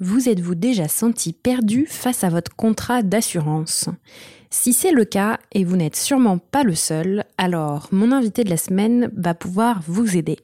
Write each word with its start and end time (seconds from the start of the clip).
Vous 0.00 0.28
êtes-vous 0.28 0.56
déjà 0.56 0.88
senti 0.88 1.32
perdu 1.32 1.86
face 1.88 2.24
à 2.24 2.28
votre 2.28 2.56
contrat 2.56 3.02
d'assurance? 3.02 3.88
Si 4.50 4.72
c'est 4.72 4.90
le 4.90 5.04
cas, 5.04 5.38
et 5.52 5.62
vous 5.62 5.76
n'êtes 5.76 5.94
sûrement 5.94 6.38
pas 6.38 6.64
le 6.64 6.74
seul, 6.74 7.24
alors 7.38 7.88
mon 7.92 8.10
invité 8.10 8.42
de 8.42 8.50
la 8.50 8.56
semaine 8.56 9.08
va 9.16 9.34
pouvoir 9.34 9.82
vous 9.86 10.16
aider. 10.16 10.38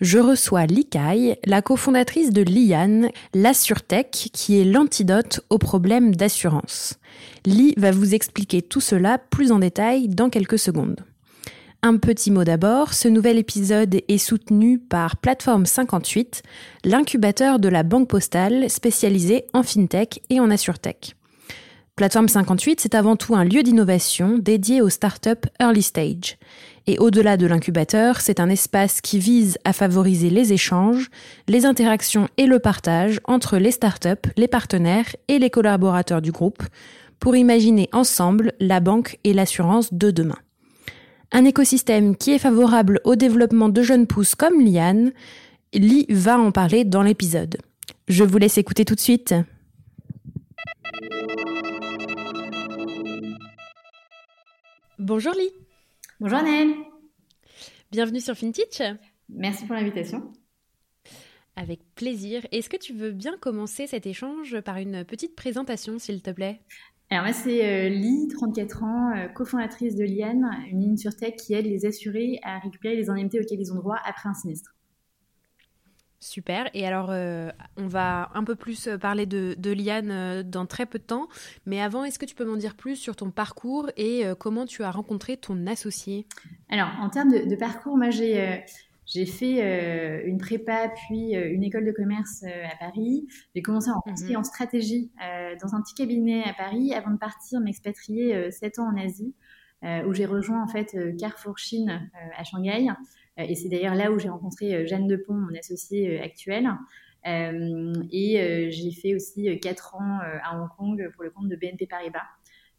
Je 0.00 0.20
reçois 0.20 0.66
Likai, 0.66 1.40
la 1.44 1.60
cofondatrice 1.60 2.30
de 2.30 2.42
Lian, 2.42 3.10
l'AssureTech, 3.34 4.30
qui 4.32 4.60
est 4.60 4.64
l'antidote 4.64 5.40
aux 5.50 5.58
problèmes 5.58 6.14
d'assurance. 6.14 7.00
Li 7.46 7.74
va 7.76 7.90
vous 7.90 8.14
expliquer 8.14 8.62
tout 8.62 8.80
cela 8.80 9.18
plus 9.18 9.50
en 9.50 9.58
détail 9.58 10.06
dans 10.06 10.30
quelques 10.30 10.58
secondes. 10.58 11.04
Un 11.82 11.96
petit 11.96 12.32
mot 12.32 12.42
d'abord, 12.42 12.92
ce 12.92 13.06
nouvel 13.06 13.38
épisode 13.38 14.00
est 14.08 14.18
soutenu 14.18 14.80
par 14.80 15.16
Plateforme 15.16 15.64
58, 15.64 16.42
l'incubateur 16.84 17.60
de 17.60 17.68
la 17.68 17.84
banque 17.84 18.08
postale 18.08 18.68
spécialisée 18.68 19.44
en 19.52 19.62
fintech 19.62 20.20
et 20.28 20.40
en 20.40 20.50
assuretech. 20.50 21.14
Plateforme 21.94 22.26
58, 22.26 22.80
c'est 22.80 22.96
avant 22.96 23.14
tout 23.14 23.36
un 23.36 23.44
lieu 23.44 23.62
d'innovation 23.62 24.38
dédié 24.38 24.82
aux 24.82 24.88
startups 24.88 25.48
early 25.60 25.82
stage. 25.82 26.36
Et 26.88 26.98
au-delà 26.98 27.36
de 27.36 27.46
l'incubateur, 27.46 28.20
c'est 28.20 28.40
un 28.40 28.48
espace 28.48 29.00
qui 29.00 29.20
vise 29.20 29.56
à 29.64 29.72
favoriser 29.72 30.30
les 30.30 30.52
échanges, 30.52 31.10
les 31.46 31.64
interactions 31.64 32.28
et 32.38 32.46
le 32.46 32.58
partage 32.58 33.20
entre 33.24 33.56
les 33.56 33.70
startups, 33.70 34.30
les 34.36 34.48
partenaires 34.48 35.14
et 35.28 35.38
les 35.38 35.50
collaborateurs 35.50 36.22
du 36.22 36.32
groupe 36.32 36.64
pour 37.20 37.36
imaginer 37.36 37.88
ensemble 37.92 38.52
la 38.58 38.80
banque 38.80 39.18
et 39.22 39.32
l'assurance 39.32 39.94
de 39.94 40.10
demain. 40.10 40.38
Un 41.30 41.44
écosystème 41.44 42.16
qui 42.16 42.32
est 42.32 42.38
favorable 42.38 43.00
au 43.04 43.14
développement 43.14 43.68
de 43.68 43.82
jeunes 43.82 44.06
pousses 44.06 44.34
comme 44.34 44.64
Liane, 44.64 45.12
Li 45.74 46.06
va 46.08 46.38
en 46.38 46.52
parler 46.52 46.84
dans 46.84 47.02
l'épisode. 47.02 47.58
Je 48.08 48.24
vous 48.24 48.38
laisse 48.38 48.56
écouter 48.56 48.86
tout 48.86 48.94
de 48.94 49.00
suite. 49.00 49.34
Bonjour 54.98 55.34
Lee. 55.34 55.50
Bonjour 56.18 56.38
Annelle. 56.38 56.74
Bienvenue 57.90 58.20
sur 58.20 58.34
FinTech. 58.34 58.82
Merci 59.28 59.66
pour 59.66 59.76
l'invitation. 59.76 60.32
Avec 61.56 61.80
plaisir. 61.94 62.46
Est-ce 62.52 62.70
que 62.70 62.78
tu 62.78 62.94
veux 62.94 63.12
bien 63.12 63.36
commencer 63.36 63.86
cet 63.86 64.06
échange 64.06 64.58
par 64.62 64.78
une 64.78 65.04
petite 65.04 65.36
présentation, 65.36 65.98
s'il 65.98 66.22
te 66.22 66.30
plaît? 66.30 66.62
Alors 67.10 67.24
moi, 67.24 67.32
c'est 67.32 67.64
euh, 67.64 67.88
Lee, 67.88 68.28
34 68.28 68.82
ans, 68.82 69.16
euh, 69.16 69.28
cofondatrice 69.28 69.96
de 69.96 70.04
Liane, 70.04 70.46
une 70.70 70.80
ligne 70.80 70.96
sur 70.96 71.16
tech 71.16 71.36
qui 71.36 71.54
aide 71.54 71.64
les 71.64 71.86
assurés 71.86 72.38
à 72.42 72.58
récupérer 72.58 72.96
les 72.96 73.08
indemnités 73.08 73.40
auxquelles 73.40 73.60
ils 73.60 73.72
ont 73.72 73.76
droit 73.76 73.98
après 74.04 74.28
un 74.28 74.34
sinistre. 74.34 74.74
Super. 76.20 76.68
Et 76.74 76.84
alors, 76.84 77.10
euh, 77.10 77.50
on 77.76 77.86
va 77.86 78.30
un 78.34 78.42
peu 78.42 78.56
plus 78.56 78.88
parler 79.00 79.24
de, 79.24 79.72
Liane 79.72 80.10
euh, 80.10 80.42
dans 80.42 80.66
très 80.66 80.84
peu 80.84 80.98
de 80.98 81.04
temps. 81.04 81.28
Mais 81.64 81.80
avant, 81.80 82.02
est-ce 82.02 82.18
que 82.18 82.26
tu 82.26 82.34
peux 82.34 82.44
m'en 82.44 82.56
dire 82.56 82.74
plus 82.74 82.96
sur 82.96 83.14
ton 83.14 83.30
parcours 83.30 83.88
et 83.96 84.26
euh, 84.26 84.34
comment 84.34 84.66
tu 84.66 84.82
as 84.82 84.90
rencontré 84.90 85.36
ton 85.36 85.66
associé? 85.68 86.26
Alors, 86.70 86.88
en 87.00 87.08
termes 87.08 87.30
de, 87.30 87.56
parcours, 87.56 87.96
moi, 87.96 88.10
j'ai... 88.10 88.64
j'ai 89.08 89.26
fait 89.26 90.22
une 90.24 90.38
prépa 90.38 90.88
puis 90.88 91.32
une 91.32 91.64
école 91.64 91.84
de 91.86 91.92
commerce 91.92 92.44
à 92.44 92.76
Paris. 92.78 93.26
J'ai 93.54 93.62
commencé 93.62 93.90
en 93.90 94.02
mhm. 94.06 94.36
en 94.36 94.44
stratégie 94.44 95.10
dans 95.60 95.74
un 95.74 95.82
petit 95.82 95.94
cabinet 95.94 96.44
à 96.44 96.52
Paris 96.52 96.92
avant 96.94 97.10
de 97.10 97.18
partir 97.18 97.60
m'expatrier 97.60 98.50
7 98.52 98.78
ans 98.78 98.88
en 98.92 98.96
Asie 98.96 99.34
où 99.82 100.12
j'ai 100.12 100.26
rejoint 100.26 100.62
en 100.62 100.68
fait 100.68 100.96
Carrefour 101.18 101.58
Chine 101.58 102.10
à 102.36 102.44
Shanghai 102.44 102.88
euh, 103.38 103.44
et 103.48 103.54
c'est 103.54 103.68
d'ailleurs 103.68 103.94
là 103.94 104.10
où 104.10 104.18
j'ai 104.18 104.28
rencontré 104.28 104.74
euh, 104.74 104.86
Jeanne 104.86 105.06
Depont, 105.06 105.34
mon 105.34 105.54
associée 105.56 106.18
euh, 106.18 106.24
actuelle. 106.24 106.68
et 107.24 108.70
j'ai 108.70 108.92
fait 108.92 109.14
aussi 109.14 109.58
4 109.60 109.96
ans 109.96 110.18
à 110.42 110.56
Hong 110.56 110.68
Kong 110.76 111.10
pour 111.14 111.24
le 111.24 111.30
compte 111.30 111.48
de 111.48 111.56
BNP 111.56 111.86
Paribas 111.86 112.26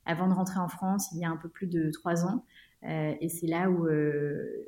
avant 0.06 0.28
de 0.28 0.34
rentrer 0.34 0.60
en 0.60 0.70
France 0.70 1.10
il 1.14 1.20
y 1.20 1.26
a 1.26 1.30
un 1.30 1.38
peu 1.38 1.50
plus 1.50 1.68
de 1.68 1.92
3 1.92 2.26
ans. 2.26 2.46
Et 2.84 3.30
c'est 3.30 3.48
là 3.48 3.70
où 3.70 3.88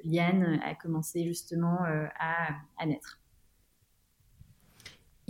Liane 0.03 0.59
a 0.63 0.75
commencé 0.75 1.25
justement 1.25 1.77
à, 2.19 2.85
naître. 2.85 3.21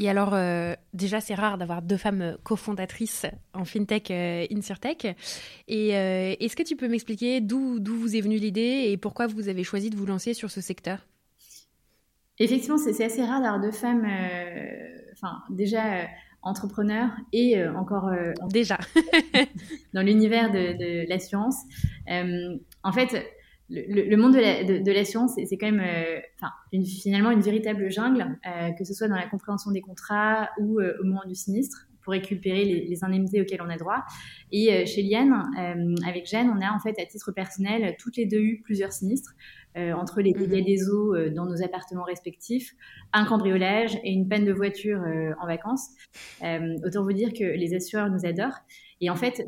Et 0.01 0.09
alors, 0.09 0.33
euh, 0.33 0.73
déjà, 0.95 1.21
c'est 1.21 1.35
rare 1.35 1.59
d'avoir 1.59 1.83
deux 1.83 1.97
femmes 1.97 2.35
cofondatrices 2.43 3.27
en 3.53 3.65
FinTech 3.65 4.09
euh, 4.09 4.47
InsurTech. 4.51 5.15
Et 5.67 5.95
euh, 5.95 6.33
est-ce 6.39 6.55
que 6.55 6.63
tu 6.63 6.75
peux 6.75 6.87
m'expliquer 6.87 7.39
d'où 7.39 7.79
vous 7.85 8.15
est 8.15 8.21
venue 8.21 8.37
l'idée 8.37 8.87
et 8.87 8.97
pourquoi 8.97 9.27
vous 9.27 9.47
avez 9.47 9.63
choisi 9.63 9.91
de 9.91 9.95
vous 9.95 10.07
lancer 10.07 10.33
sur 10.33 10.49
ce 10.49 10.59
secteur? 10.59 11.05
Effectivement, 12.39 12.79
c'est 12.79 13.03
assez 13.03 13.23
rare 13.23 13.41
d'avoir 13.41 13.61
deux 13.61 13.71
femmes, 13.71 14.07
enfin, 15.13 15.43
déjà 15.51 16.07
entrepreneurs 16.41 17.11
et 17.31 17.63
encore 17.67 18.09
déjà 18.49 18.79
dans 19.93 20.01
l'univers 20.01 20.49
de, 20.49 21.03
de 21.03 21.07
l'assurance. 21.07 21.57
En 22.83 22.91
fait, 22.91 23.23
le, 23.71 24.17
monde 24.17 24.33
de 24.33 24.91
l'assurance, 24.91 25.33
c'est 25.35 25.57
quand 25.57 25.71
même 25.71 25.81
euh, 25.81 26.19
enfin, 26.39 26.51
finalement 26.85 27.31
une 27.31 27.41
véritable 27.41 27.89
jungle, 27.89 28.37
euh, 28.45 28.71
que 28.77 28.83
ce 28.83 28.93
soit 28.93 29.07
dans 29.07 29.15
la 29.15 29.27
compréhension 29.27 29.71
des 29.71 29.81
contrats 29.81 30.49
ou 30.59 30.79
euh, 30.79 30.97
au 31.01 31.05
moment 31.05 31.23
du 31.27 31.35
sinistre 31.35 31.87
pour 32.01 32.11
récupérer 32.11 32.65
les, 32.65 33.03
indemnités 33.03 33.39
auxquelles 33.41 33.61
on 33.61 33.69
a 33.69 33.77
droit. 33.77 34.03
Et 34.51 34.87
chez 34.87 35.03
Liane, 35.03 35.51
avec 36.03 36.25
Jeanne, 36.27 36.49
on 36.49 36.59
a 36.59 36.71
en 36.71 36.79
fait 36.79 36.99
à 36.99 37.05
titre 37.05 37.31
personnel 37.31 37.95
toutes 37.99 38.17
les 38.17 38.25
deux 38.25 38.39
eu 38.39 38.61
plusieurs 38.63 38.91
sinistres. 38.91 39.35
entre 39.75 40.19
les 40.19 40.33
dégâts 40.33 40.61
mhm. 40.61 40.65
des 40.65 40.89
eaux 40.89 41.15
dans 41.29 41.45
nos 41.45 41.61
appartements 41.61 42.01
respectifs, 42.01 42.73
un 43.13 43.23
cambriolage 43.23 43.99
et 44.03 44.11
une 44.11 44.27
panne 44.27 44.45
de 44.45 44.51
voiture 44.51 44.99
en 45.39 45.45
vacances. 45.45 45.89
autant 46.83 47.03
vous 47.03 47.13
dire 47.13 47.33
que 47.33 47.43
les 47.43 47.75
assureurs 47.75 48.09
nous 48.09 48.25
adorent. 48.25 48.61
Et 49.01 49.09
en 49.09 49.15
fait, 49.15 49.43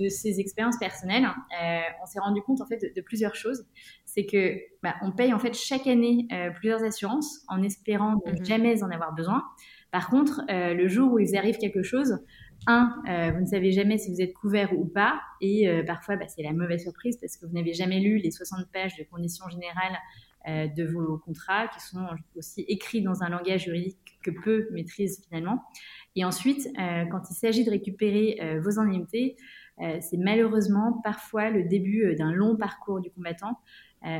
de 0.00 0.08
ces 0.08 0.40
expériences 0.40 0.76
personnelles, 0.78 1.24
euh, 1.24 1.80
on 2.02 2.06
s'est 2.06 2.18
rendu 2.18 2.42
compte 2.42 2.60
en 2.60 2.66
fait 2.66 2.92
de, 2.94 3.00
plusieurs 3.00 3.36
choses. 3.36 3.64
C'est 4.04 4.26
que 4.26 4.58
bah, 4.82 4.96
on 5.02 5.12
paye 5.12 5.32
en 5.32 5.38
fait 5.38 5.54
chaque 5.54 5.86
année 5.86 6.26
euh, 6.32 6.50
plusieurs 6.50 6.82
assurances 6.82 7.44
en 7.48 7.62
espérant 7.62 8.20
ne 8.26 8.32
mhm. 8.32 8.44
jamais 8.44 8.82
en 8.82 8.90
avoir 8.90 9.14
besoin. 9.14 9.44
Par 9.92 10.10
contre, 10.10 10.40
euh, 10.50 10.74
le 10.74 10.88
jour 10.88 11.12
où 11.12 11.18
il 11.20 11.28
vous 11.28 11.36
arrive 11.36 11.56
quelque 11.58 11.84
chose, 11.84 12.18
un, 12.66 12.94
vous 13.34 13.40
ne 13.40 13.46
savez 13.46 13.72
jamais 13.72 13.98
si 13.98 14.12
vous 14.12 14.20
êtes 14.20 14.34
couvert 14.34 14.72
ou 14.78 14.86
pas, 14.86 15.20
et 15.40 15.68
parfois 15.84 16.16
bah, 16.16 16.28
c'est 16.28 16.44
la 16.44 16.52
mauvaise 16.52 16.82
surprise 16.82 17.18
parce 17.20 17.36
que 17.36 17.44
vous 17.44 17.52
n'avez 17.52 17.72
jamais 17.72 17.98
lu 17.98 18.18
les 18.18 18.30
60 18.30 18.70
pages 18.72 18.96
de 18.96 19.02
conditions 19.02 19.48
générales 19.48 19.98
de 20.46 20.84
vos 20.84 21.18
contrats, 21.18 21.66
qui 21.66 21.80
sont 21.80 22.06
aussi 22.36 22.64
écrits 22.68 23.02
dans 23.02 23.24
un 23.24 23.30
langage 23.30 23.64
juridique 23.64 23.98
que 24.22 24.30
peu 24.30 24.68
maîtrisent 24.70 25.24
finalement. 25.28 25.64
Et 26.16 26.24
ensuite, 26.24 26.68
euh, 26.78 27.04
quand 27.06 27.22
il 27.30 27.34
s'agit 27.34 27.64
de 27.64 27.70
récupérer 27.70 28.38
euh, 28.42 28.60
vos 28.60 28.78
indemnités, 28.78 29.36
euh, 29.80 29.98
c'est 30.00 30.18
malheureusement 30.18 31.00
parfois 31.02 31.50
le 31.50 31.64
début 31.64 32.14
d'un 32.16 32.32
long 32.32 32.56
parcours 32.56 33.00
du 33.00 33.10
combattant 33.10 33.58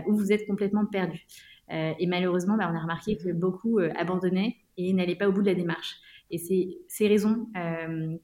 où 0.06 0.14
vous 0.14 0.30
êtes 0.30 0.46
complètement 0.46 0.86
perdu. 0.86 1.26
et 1.68 2.06
malheureusement, 2.06 2.56
bah, 2.56 2.70
on 2.72 2.76
a 2.76 2.80
remarqué 2.80 3.16
que 3.16 3.32
beaucoup 3.32 3.80
abandonnaient 3.80 4.54
et 4.76 4.92
n'allaient 4.92 5.16
pas 5.16 5.28
au 5.28 5.32
bout 5.32 5.42
de 5.42 5.48
la 5.48 5.56
démarche. 5.56 5.96
Et 6.30 6.38
c'est 6.38 6.68
ces 6.86 7.08
raisons 7.08 7.48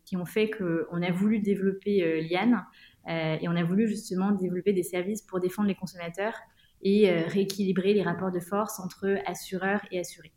qui 0.04 0.16
ont 0.16 0.24
fait 0.24 0.50
qu'on 0.50 1.02
a 1.02 1.10
voulu 1.10 1.40
développer 1.40 2.22
Liane 2.30 2.64
et 3.08 3.48
on 3.48 3.56
a 3.56 3.64
voulu 3.64 3.88
justement 3.88 4.30
développer 4.30 4.72
des 4.72 4.84
services 4.84 5.22
pour 5.22 5.40
défendre 5.40 5.66
les 5.66 5.74
consommateurs 5.74 6.34
et 6.82 7.10
rééquilibrer 7.10 7.92
les 7.92 8.04
rapports 8.04 8.30
de 8.30 8.38
force 8.38 8.78
entre 8.78 9.18
assureurs 9.26 9.80
et 9.90 9.98
assurés. 9.98 10.30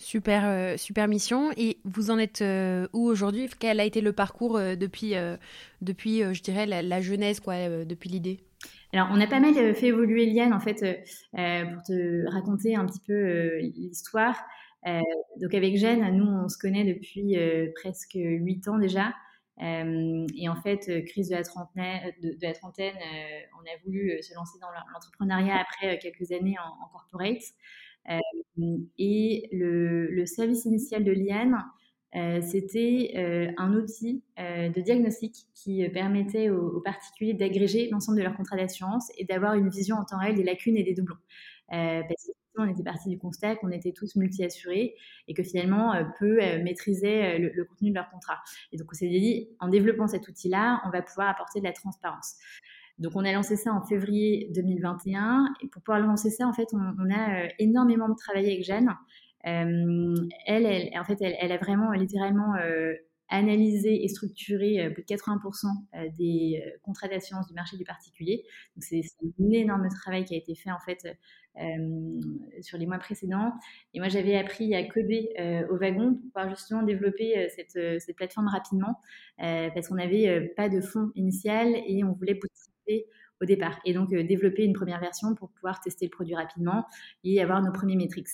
Super, 0.00 0.78
super 0.78 1.08
mission. 1.08 1.50
Et 1.58 1.76
vous 1.84 2.10
en 2.10 2.18
êtes 2.18 2.42
où 2.92 3.06
aujourd'hui? 3.06 3.48
Quel 3.58 3.80
a 3.80 3.84
été 3.84 4.00
le 4.00 4.12
parcours 4.12 4.58
depuis, 4.58 5.12
depuis 5.82 6.22
je 6.32 6.42
dirais, 6.42 6.64
la, 6.66 7.00
jeunesse, 7.02 7.38
quoi, 7.38 7.84
depuis 7.84 8.08
l'idée? 8.08 8.40
Alors, 8.94 9.08
on 9.12 9.20
a 9.20 9.26
pas 9.26 9.40
mal 9.40 9.54
fait 9.74 9.88
évoluer 9.88 10.24
Liane, 10.26 10.54
en 10.54 10.60
fait, 10.60 10.80
pour 11.32 11.82
te 11.82 12.30
raconter 12.32 12.76
un 12.76 12.86
petit 12.86 13.00
peu 13.06 13.58
l'histoire. 13.58 14.36
donc, 14.86 15.52
avec 15.52 15.76
Jeanne, 15.76 16.16
nous, 16.16 16.26
on 16.26 16.48
se 16.48 16.56
connaît 16.56 16.84
depuis 16.84 17.36
presque 17.74 18.16
huit 18.16 18.66
ans 18.68 18.78
déjà. 18.78 19.12
Euh, 19.62 20.26
et 20.36 20.48
en 20.48 20.56
fait, 20.56 20.88
euh, 20.88 21.02
crise 21.02 21.28
de 21.28 21.34
la 21.34 21.42
trentaine, 21.42 22.12
de, 22.22 22.34
la 22.40 22.54
trentaine 22.54 22.94
on 23.58 23.62
a 23.62 23.76
voulu 23.84 24.22
se 24.22 24.34
lancer 24.34 24.58
dans 24.58 24.70
l'entrepreneuriat 24.92 25.58
après 25.60 25.98
quelques 25.98 26.32
années 26.32 26.56
en, 26.58 26.88
corporate. 26.88 27.42
Et 28.98 29.48
le, 29.52 30.24
service 30.26 30.64
initial 30.64 31.04
de 31.04 31.12
Liane, 31.12 31.64
c'était 32.42 33.12
un 33.56 33.74
outil 33.74 34.22
de 34.36 34.80
diagnostic 34.80 35.46
qui 35.54 35.88
permettait 35.88 36.50
aux, 36.50 36.80
particuliers 36.80 37.34
d'agréger 37.34 37.88
l'ensemble 37.90 38.18
de 38.18 38.24
leurs 38.24 38.36
contrats 38.36 38.56
d'assurance 38.56 39.10
et 39.18 39.24
d'avoir 39.24 39.54
une 39.54 39.68
vision 39.68 39.96
en 39.96 40.04
temps 40.04 40.18
réel 40.18 40.34
des 40.34 40.44
lacunes 40.44 40.76
et 40.76 40.82
des 40.82 40.94
doublons. 40.94 41.18
parce 41.68 42.30
on 42.60 42.68
était 42.68 42.82
parti 42.82 43.08
du 43.08 43.18
constat 43.18 43.56
qu'on 43.56 43.70
était 43.70 43.92
tous 43.92 44.16
multi-assurés 44.16 44.94
et 45.28 45.34
que 45.34 45.42
finalement, 45.42 45.94
euh, 45.94 46.04
peu 46.18 46.42
euh, 46.42 46.62
maîtrisaient 46.62 47.38
euh, 47.38 47.50
le, 47.54 47.64
contenu 47.64 47.90
de 47.90 47.94
leur 47.94 48.10
contrat. 48.10 48.38
Et 48.72 48.76
donc, 48.76 48.88
on 48.90 48.94
s'est 48.94 49.08
dit, 49.08 49.48
en 49.60 49.68
développant 49.68 50.06
cet 50.06 50.28
outil-là, 50.28 50.82
on 50.86 50.90
va 50.90 51.02
pouvoir 51.02 51.28
apporter 51.28 51.60
de 51.60 51.64
la 51.64 51.72
transparence. 51.72 52.36
Donc, 53.00 53.12
on 53.16 53.24
a 53.24 53.32
lancé 53.32 53.56
ça 53.56 53.72
en 53.72 53.82
février 53.82 54.50
2021. 54.54 55.46
Et 55.62 55.68
pour 55.68 55.82
pouvoir 55.82 56.00
lancer 56.00 56.30
ça, 56.30 56.46
en 56.46 56.52
fait, 56.52 56.68
on, 56.72 57.10
a 57.10 57.48
énormément 57.58 58.14
travaillé 58.14 58.52
avec 58.52 58.64
Jeanne. 58.64 58.94
elle, 59.42 60.28
elle, 60.46 60.90
en 60.98 61.04
fait, 61.04 61.18
elle, 61.20 61.52
a 61.52 61.58
vraiment 61.58 61.92
littéralement 61.92 62.54
analyser 63.30 64.04
et 64.04 64.08
structurer 64.08 64.84
euh, 64.84 64.90
plus 64.90 65.02
de 65.02 65.08
80% 65.08 65.66
euh, 65.94 66.08
des 66.18 66.62
euh, 66.64 66.70
contrats 66.82 67.08
d'assurance 67.08 67.46
du 67.46 67.54
marché 67.54 67.76
du 67.76 67.84
particulier. 67.84 68.44
c'est 68.78 69.02
un 69.22 69.50
énorme 69.50 69.88
travail 69.88 70.24
qui 70.24 70.34
a 70.34 70.36
été 70.36 70.54
fait 70.54 70.70
en 70.70 70.80
fait 70.80 71.06
sur 72.62 72.78
les 72.78 72.86
mois 72.86 72.98
précédents. 72.98 73.52
Et 73.92 73.98
moi, 73.98 74.08
j'avais 74.08 74.36
appris 74.36 74.74
à 74.74 74.84
coder 74.84 75.30
au 75.68 75.76
wagon 75.76 76.14
pour 76.14 76.22
pouvoir 76.32 76.48
justement 76.48 76.82
développer 76.82 77.48
cette, 77.54 78.00
cette 78.00 78.16
plateforme 78.16 78.46
rapidement 78.46 79.00
parce 79.36 79.88
qu'on 79.88 79.96
n'avait 79.96 80.52
pas 80.56 80.68
de 80.68 80.80
fonds 80.80 81.10
initial 81.16 81.74
et 81.86 82.02
on 82.04 82.12
voulait 82.12 82.36
au 83.40 83.44
départ. 83.44 83.78
Et 83.84 83.94
donc, 83.94 84.10
développer 84.10 84.64
une 84.64 84.74
première 84.74 85.00
version 85.00 85.34
pour 85.34 85.50
pouvoir 85.50 85.80
tester 85.80 86.06
le 86.06 86.10
produit 86.10 86.34
rapidement 86.34 86.86
et 87.24 87.40
avoir 87.40 87.62
nos 87.62 87.72
premiers 87.72 87.96
metrics. 87.96 88.28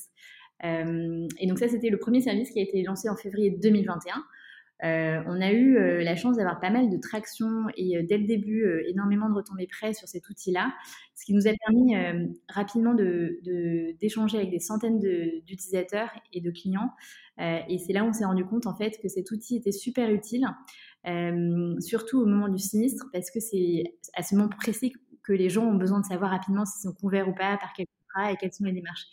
et 0.63 1.47
donc, 1.47 1.59
ça, 1.59 1.69
c'était 1.69 1.91
le 1.91 1.99
premier 1.99 2.21
service 2.21 2.51
qui 2.51 2.59
a 2.59 2.63
été 2.63 2.83
lancé 2.83 3.09
en 3.09 3.17
février 3.17 3.51
2021. 3.51 4.23
Euh, 4.85 5.23
on 5.27 5.41
a 5.41 5.53
eu 5.53 5.79
euh, 5.79 6.05
la 6.05 6.17
chance 6.17 6.37
d'avoir 6.37 6.61
pas 6.61 6.69
mal 6.69 6.91
de 6.91 6.99
traction 6.99 7.65
et 7.77 7.97
euh, 7.97 8.03
dès 8.07 8.19
le 8.19 8.27
début 8.27 8.67
énormément 8.89 9.29
de 9.31 9.35
retombées 9.35 9.67
prêts 9.67 9.95
sur 9.95 10.07
cet 10.07 10.29
outil-là, 10.29 10.75
ce 11.15 11.25
qui 11.25 11.33
nous 11.33 11.49
a 11.49 11.53
permis 11.67 11.97
rapidement 12.49 12.95
d'échanger 12.95 14.37
avec 14.37 14.51
des 14.51 14.59
centaines 14.59 14.99
d'utilisateurs 14.99 16.11
et 16.33 16.41
de 16.41 16.51
clients. 16.51 16.91
et 17.39 17.79
c'est 17.79 17.93
là 17.93 18.05
où 18.05 18.09
on 18.09 18.13
s'est 18.13 18.25
rendu 18.25 18.45
compte 18.45 18.67
en 18.67 18.77
fait 18.77 18.99
que 19.01 19.09
cet 19.09 19.31
outil 19.31 19.57
était 19.57 19.73
super 19.73 20.11
utile, 20.11 20.47
surtout 21.81 22.21
au 22.21 22.27
moment 22.27 22.49
du 22.49 22.59
sinistre, 22.59 23.07
parce 23.13 23.31
que 23.31 23.41
c'est 23.41 23.85
à 24.15 24.23
ce 24.23 24.35
moment 24.35 24.49
précis 24.49 24.93
que 25.23 25.33
les 25.33 25.49
gens 25.49 25.65
ont 25.65 25.77
besoin 25.77 26.01
de 26.01 26.07
savoir 26.07 26.31
rapidement 26.31 26.65
s'ils 26.65 26.89
sont 26.89 26.95
couverts 26.95 27.29
ou 27.29 27.35
pas, 27.35 27.57
par 27.59 27.73
quel 27.77 27.87
contrat 27.87 28.33
et 28.33 28.37
quelles 28.37 28.53
sont 28.53 28.65
les 28.65 28.73
démarches. 28.73 29.07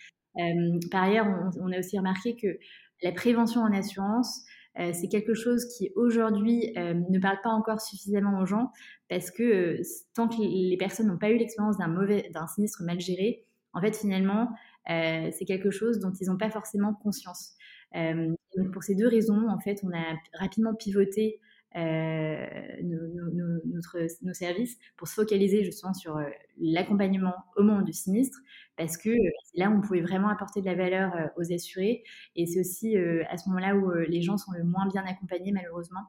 par 0.91 1.03
ailleurs, 1.03 1.27
on, 1.59 1.71
a 1.71 1.79
aussi 1.79 1.97
remarqué 1.97 2.35
que 2.35 2.57
la 3.03 3.11
prévention 3.11 3.61
en 3.61 3.71
assurance, 3.73 4.43
euh, 4.79 4.91
c'est 4.93 5.07
quelque 5.07 5.35
chose 5.35 5.65
qui 5.77 5.91
aujourd'hui 5.95 6.73
euh, 6.77 6.95
ne 7.09 7.19
parle 7.19 7.37
pas 7.43 7.51
encore 7.51 7.79
suffisamment 7.79 8.39
aux 8.39 8.45
gens 8.47 8.71
parce 9.07 9.29
que 9.29 9.43
euh, 9.43 9.81
tant 10.15 10.27
que 10.27 10.37
les 10.41 10.77
personnes 10.77 11.07
n'ont 11.07 11.19
pas 11.19 11.29
eu 11.29 11.37
l'expérience 11.37 11.77
d'un 11.77 11.89
d'un 11.89 12.47
sinistre 12.47 12.81
mal 12.83 12.99
géré, 12.99 13.45
en 13.73 13.81
fait 13.81 13.95
finalement 13.95 14.49
c'est 14.87 15.45
quelque 15.47 15.71
chose 15.71 15.99
dont 15.99 16.11
ils 16.19 16.27
n'ont 16.27 16.37
pas 16.37 16.49
forcément 16.49 16.93
conscience. 16.93 17.53
donc 17.93 18.71
pour 18.73 18.83
ces 18.83 18.95
deux 18.95 19.07
raisons, 19.07 19.47
en 19.47 19.57
fait, 19.57 19.79
on 19.83 19.91
a 19.93 20.03
rapidement 20.37 20.75
pivoté 20.75 21.39
euh, 21.75 22.45
nos, 22.83 23.61
notre, 23.65 23.97
nos, 24.21 24.33
services 24.33 24.77
pour 24.95 25.07
se 25.07 25.15
focaliser 25.15 25.63
justement 25.63 25.95
sur 25.95 26.17
euh, 26.17 26.25
l'accompagnement 26.59 27.33
au 27.57 27.63
moment 27.63 27.81
du 27.81 27.93
sinistre, 27.93 28.37
parce 28.77 28.95
que 28.95 29.09
euh, 29.09 29.31
là 29.55 29.71
on 29.71 29.81
pouvait 29.81 30.01
vraiment 30.01 30.27
apporter 30.27 30.61
de 30.61 30.67
la 30.67 30.75
valeur 30.75 31.31
aux 31.35 31.51
assurés, 31.51 32.03
et 32.35 32.45
c'est 32.45 32.59
aussi 32.59 32.95
à 32.95 33.37
ce 33.37 33.49
moment-là 33.49 33.75
où 33.75 33.91
les 34.07 34.21
gens 34.21 34.37
sont 34.37 34.51
le 34.51 34.63
moins 34.63 34.87
bien 34.87 35.03
accompagnés 35.03 35.51
malheureusement, 35.51 36.01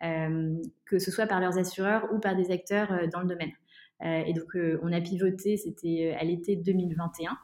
que 0.00 0.98
ce 0.98 1.10
soit 1.10 1.26
par 1.26 1.40
leurs 1.40 1.58
assureurs 1.58 2.06
ou 2.12 2.20
par 2.20 2.36
des 2.36 2.52
acteurs 2.52 3.08
dans 3.12 3.20
le 3.20 3.26
domaine. 3.26 3.52
et 4.02 4.32
donc 4.32 4.56
on 4.82 4.92
a 4.92 5.00
pivoté, 5.00 5.56
c'était 5.56 6.14
à 6.18 6.22
l'été 6.22 6.54
2021. 6.54 7.36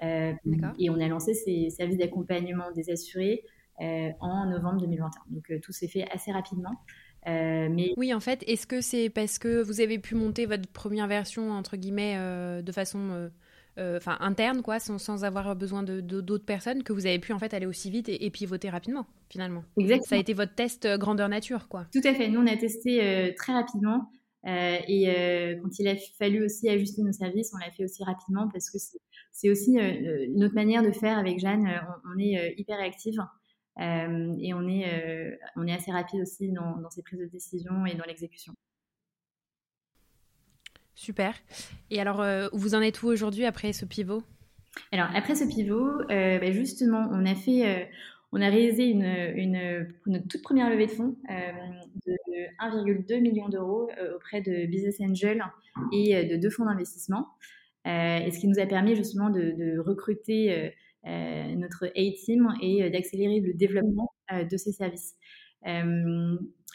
et 0.00 0.90
on 0.90 0.98
a 0.98 1.08
lancé 1.08 1.34
ces 1.34 1.68
services 1.68 1.98
d'accompagnement 1.98 2.70
des 2.72 2.90
assurés 2.90 3.44
en 3.78 4.46
novembre 4.46 4.80
2021. 4.80 5.22
Donc 5.28 5.60
tout 5.60 5.72
s'est 5.72 5.88
fait 5.88 6.08
assez 6.10 6.32
rapidement. 6.32 6.78
Euh, 7.28 7.68
mais... 7.70 7.94
Oui, 7.96 8.12
en 8.12 8.20
fait, 8.20 8.42
est-ce 8.46 8.66
que 8.66 8.80
c'est 8.80 9.08
parce 9.08 9.38
que 9.38 9.62
vous 9.62 9.80
avez 9.80 9.98
pu 9.98 10.14
monter 10.14 10.46
votre 10.46 10.68
première 10.68 11.06
version, 11.06 11.50
entre 11.52 11.76
guillemets, 11.76 12.16
euh, 12.16 12.62
de 12.62 12.72
façon 12.72 13.30
euh, 13.78 13.96
enfin 13.96 14.16
interne, 14.20 14.62
quoi, 14.62 14.80
sans, 14.80 14.98
sans 14.98 15.24
avoir 15.24 15.54
besoin 15.54 15.82
de, 15.82 16.00
d'autres 16.00 16.44
personnes, 16.44 16.82
que 16.82 16.92
vous 16.92 17.06
avez 17.06 17.18
pu 17.18 17.32
en 17.32 17.38
fait 17.38 17.54
aller 17.54 17.66
aussi 17.66 17.90
vite 17.90 18.08
et, 18.08 18.30
pivoter 18.30 18.70
rapidement, 18.70 19.06
finalement? 19.30 19.64
Exactement. 19.78 20.08
Ça 20.08 20.16
a 20.16 20.18
été 20.18 20.34
votre 20.34 20.54
test 20.54 20.86
grandeur 20.98 21.28
nature, 21.28 21.68
quoi. 21.68 21.86
Tout 21.92 22.02
à 22.04 22.14
fait. 22.14 22.28
Nous, 22.28 22.40
on 22.40 22.46
a 22.46 22.56
testé 22.56 23.32
très 23.36 23.52
rapidement. 23.52 24.10
et 24.44 25.56
quand 25.62 25.78
il 25.78 25.88
a 25.88 25.94
fallu 26.18 26.44
aussi 26.44 26.68
ajuster 26.68 27.02
nos 27.02 27.12
services, 27.12 27.52
on 27.54 27.58
l'a 27.58 27.70
fait 27.70 27.84
aussi 27.84 28.02
rapidement 28.04 28.48
parce 28.52 28.68
que 28.68 28.78
c'est, 29.30 29.48
aussi 29.48 29.78
notre 30.30 30.54
manière 30.54 30.82
de 30.82 30.90
faire 30.90 31.16
avec 31.18 31.38
Jeanne. 31.38 31.66
on, 32.04 32.14
on 32.14 32.18
est 32.18 32.54
hyper 32.58 32.78
réactive. 32.78 33.20
Euh, 33.80 34.34
et 34.38 34.52
on 34.52 34.68
est, 34.68 34.86
euh, 34.86 35.36
on 35.56 35.66
est 35.66 35.72
assez 35.72 35.90
rapide 35.90 36.20
aussi 36.20 36.50
dans, 36.50 36.76
dans 36.78 36.90
ces 36.90 37.02
prises 37.02 37.20
de 37.20 37.26
décision 37.26 37.86
et 37.86 37.94
dans 37.94 38.04
l'exécution. 38.04 38.52
Super. 40.94 41.34
Et 41.90 42.00
alors, 42.00 42.20
euh, 42.20 42.48
vous 42.52 42.74
en 42.74 42.82
êtes 42.82 43.02
où 43.02 43.08
aujourd'hui 43.08 43.44
après 43.44 43.72
ce 43.72 43.84
pivot? 43.84 44.22
Alors, 44.92 45.08
après 45.14 45.34
ce 45.34 45.44
pivot, 45.44 45.90
bah, 46.08 46.50
justement, 46.52 47.08
on 47.10 47.26
a 47.26 47.34
fait, 47.34 47.90
on 48.30 48.40
a 48.40 48.48
réalisé 48.48 48.84
une, 48.84 49.04
une, 49.04 49.86
notre 50.06 50.28
toute 50.28 50.42
première 50.42 50.70
levée 50.70 50.86
de 50.86 50.92
fonds 50.92 51.16
de 51.28 52.12
1,2 52.58 53.20
million 53.20 53.48
d'euros 53.48 53.90
auprès 54.14 54.40
de 54.40 54.66
Business 54.66 54.98
Angel 55.00 55.44
et 55.92 56.24
de 56.24 56.36
deux 56.36 56.48
fonds 56.48 56.64
d'investissement. 56.64 57.28
et 57.84 58.30
ce 58.32 58.38
qui 58.38 58.48
nous 58.48 58.58
a 58.58 58.66
permis 58.66 58.96
justement 58.96 59.28
de, 59.28 59.50
de 59.50 59.78
recruter 59.78 60.52
euh, 60.52 60.70
notre 61.04 61.86
A-Team 61.86 62.54
et 62.60 62.82
euh, 62.82 62.90
d'accélérer 62.90 63.40
le 63.40 63.54
développement 63.54 64.12
euh, 64.32 64.44
de 64.44 64.56
ces 64.56 64.72
services. 64.72 65.16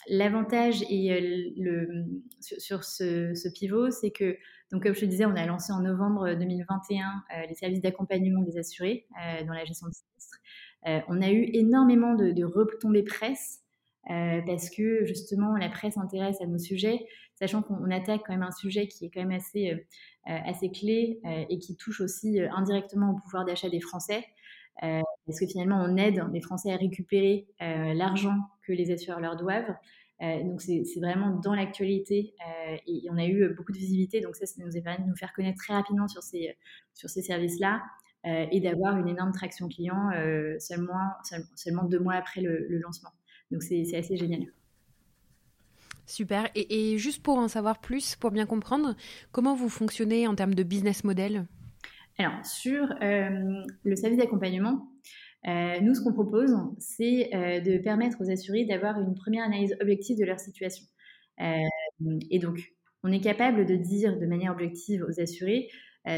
L'avantage 0.10 0.84
et 0.90 1.54
le, 1.58 2.06
sur, 2.40 2.86
ce, 2.86 3.54
pivot, 3.54 3.92
c'est 3.92 4.12
que, 4.12 4.38
donc 4.72 4.84
comme 4.84 4.96
je 4.96 5.02
te 5.02 5.06
disais, 5.06 5.26
on 5.26 5.36
a 5.36 5.46
lancé 5.46 5.74
en 5.74 5.82
novembre 5.82 6.34
2021 6.36 7.24
les 7.50 7.56
services 7.56 7.82
d'accompagnement 7.82 8.42
des 8.44 8.58
assurés 8.58 9.06
dans 9.46 9.52
la 9.52 9.66
gestion 9.66 9.88
de 9.88 9.94
sinistres. 9.94 10.40
on 11.10 11.22
a 11.22 11.30
eu 11.30 11.50
énormément 11.52 12.16
de, 12.16 12.32
de 12.32 12.46
retombées 12.46 13.04
presse 13.04 13.64
parce 14.06 14.70
que 14.70 15.04
justement 15.04 15.58
la 15.58 15.68
presse 15.68 15.96
s'intéresse 15.96 16.40
à 16.40 16.46
nos 16.46 16.60
sujets, 16.60 17.06
sachant 17.40 17.62
qu'on 17.62 17.90
attaque 17.92 18.22
quand 18.26 18.34
même 18.34 18.44
un 18.44 18.52
sujet 18.52 18.88
qui 18.88 19.06
est 19.06 19.10
quand 19.10 19.22
même 19.22 19.32
assez 19.32 19.86
euh, 20.30 20.38
assez 20.46 20.70
clé 20.70 21.22
euh, 21.24 21.46
et 21.50 21.58
qui 21.58 21.78
touche 21.78 22.02
aussi 22.02 22.42
euh, 22.42 22.50
indirectement 22.52 23.12
au 23.12 23.16
pouvoir 23.16 23.46
d'achat 23.46 23.70
des 23.70 23.80
Français. 23.80 24.26
parce 24.82 25.40
que 25.40 25.48
finalement, 25.48 25.82
on 25.82 25.96
aide 25.96 26.22
les 26.34 26.42
Français 26.42 26.74
à 26.74 26.76
récupérer 26.76 27.48
l'argent 27.60 28.36
que 28.62 28.74
les 28.74 28.92
assureurs 28.92 29.20
leur 29.20 29.36
doivent. 29.36 29.74
donc 30.20 30.62
c'est 30.62 31.00
vraiment 31.00 31.32
dans 31.40 31.56
l'actualité 31.56 32.36
et, 32.86 33.08
on 33.10 33.18
a 33.18 33.26
eu 33.26 33.56
beaucoup 33.56 33.72
de 33.72 33.78
visibilité. 33.78 34.22
Donc 34.22 34.36
ça, 34.36 34.46
ça 34.46 34.64
nous 34.64 34.78
a 34.78 34.82
permis 34.82 35.04
de 35.06 35.10
nous 35.10 35.16
faire 35.16 35.34
connaître 35.34 35.58
très 35.58 35.74
rapidement 35.74 36.08
sur 36.08 36.22
ces, 36.22 36.56
sur 36.94 37.10
ces 37.10 37.24
services-là 37.24 37.82
et 38.24 38.60
d'avoir 38.60 38.98
une 38.98 39.08
énorme 39.08 39.32
traction 39.32 39.68
client 39.68 40.12
seulement, 40.60 41.10
seulement 41.56 41.86
deux 41.86 42.00
mois 42.00 42.16
après 42.16 42.42
le 42.42 42.78
lancement. 42.78 43.12
Donc 43.50 43.64
c'est 43.64 43.96
assez 43.96 44.16
génial. 44.16 44.46
Super. 46.08 46.50
Et, 46.56 46.98
juste 46.98 47.22
pour 47.22 47.38
en 47.38 47.50
savoir 47.50 47.80
plus, 47.80 48.16
pour 48.16 48.32
bien 48.32 48.46
comprendre, 48.46 48.96
comment 49.32 49.56
vous 49.56 49.70
fonctionnez 49.70 50.26
en 50.26 50.36
termes 50.36 50.56
de 50.56 50.64
business 50.64 51.04
model 51.04 51.46
Alors, 52.18 52.44
sur 52.46 52.90
euh, 53.02 53.62
le 53.84 53.96
service 53.98 54.18
d'accompagnement, 54.18 54.88
euh, 55.48 55.80
nous, 55.82 55.94
ce 55.94 56.02
qu'on 56.02 56.14
propose, 56.14 56.56
c'est 56.80 57.30
euh, 57.36 57.60
de 57.60 57.78
permettre 57.78 58.18
aux 58.22 58.32
assurés 58.32 58.66
d'avoir 58.66 59.00
une 59.02 59.16
première 59.16 59.46
analyse 59.46 59.76
objective 59.82 60.18
de 60.18 60.26
leur 60.26 60.40
situation. 60.40 60.86
et 61.40 62.40
donc, 62.40 62.74
on 63.04 63.12
est 63.12 63.22
capable 63.22 63.66
de 63.66 63.76
dire 63.76 64.18
de 64.18 64.26
manière 64.26 64.54
objective 64.54 65.06
aux 65.08 65.20
assurés 65.20 65.70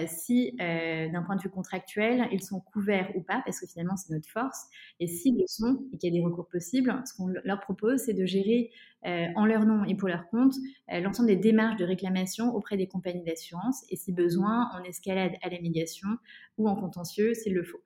si 0.07 0.51
d'un 0.57 1.23
point 1.23 1.35
de 1.35 1.41
vue 1.41 1.49
contractuel, 1.49 2.27
ils 2.31 2.43
sont 2.43 2.59
couverts 2.59 3.11
ou 3.15 3.21
pas, 3.21 3.41
parce 3.45 3.59
que 3.59 3.67
finalement 3.67 3.95
c'est 3.97 4.13
notre 4.13 4.29
force. 4.29 4.67
Et 4.99 5.07
s'ils 5.07 5.35
le 5.35 5.47
sont 5.47 5.83
et 5.93 5.97
qu'il 5.97 6.13
y 6.13 6.17
a 6.17 6.21
des 6.21 6.25
recours 6.25 6.47
possibles, 6.47 7.01
ce 7.05 7.13
qu'on 7.13 7.27
leur 7.27 7.59
propose, 7.59 8.01
c'est 8.01 8.13
de 8.13 8.25
gérer 8.25 8.71
en 9.03 9.45
leur 9.45 9.65
nom 9.65 9.83
et 9.85 9.95
pour 9.95 10.07
leur 10.07 10.27
compte 10.29 10.55
l'ensemble 10.89 11.27
des 11.27 11.37
démarches 11.37 11.77
de 11.77 11.85
réclamation 11.85 12.53
auprès 12.55 12.77
des 12.77 12.87
compagnies 12.87 13.23
d'assurance 13.23 13.83
et 13.89 13.95
si 13.95 14.11
besoin, 14.11 14.69
on 14.79 14.83
escalade 14.83 15.33
à 15.41 15.49
la 15.49 15.59
médiation 15.59 16.09
ou 16.57 16.69
en 16.69 16.75
contentieux 16.75 17.33
s'il 17.33 17.53
le 17.53 17.63
faut. 17.63 17.81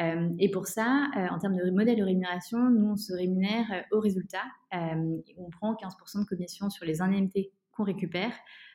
Euh, 0.00 0.28
et 0.38 0.50
pour 0.50 0.66
ça, 0.66 1.08
euh, 1.16 1.28
en 1.30 1.38
termes 1.38 1.56
de 1.56 1.70
modèle 1.70 1.96
de 1.96 2.02
rémunération, 2.02 2.58
nous, 2.70 2.92
on 2.92 2.96
se 2.96 3.12
rémunère 3.12 3.66
euh, 3.72 3.96
au 3.96 4.00
résultat. 4.00 4.42
on 4.72 5.50
prend 5.50 5.74
15% 5.74 6.20
de 6.20 6.24
commission 6.26 6.68
sur 6.68 6.84
les 6.84 7.00
indemnités 7.00 7.52
qu'on 7.72 7.84
récupère, 7.84 8.32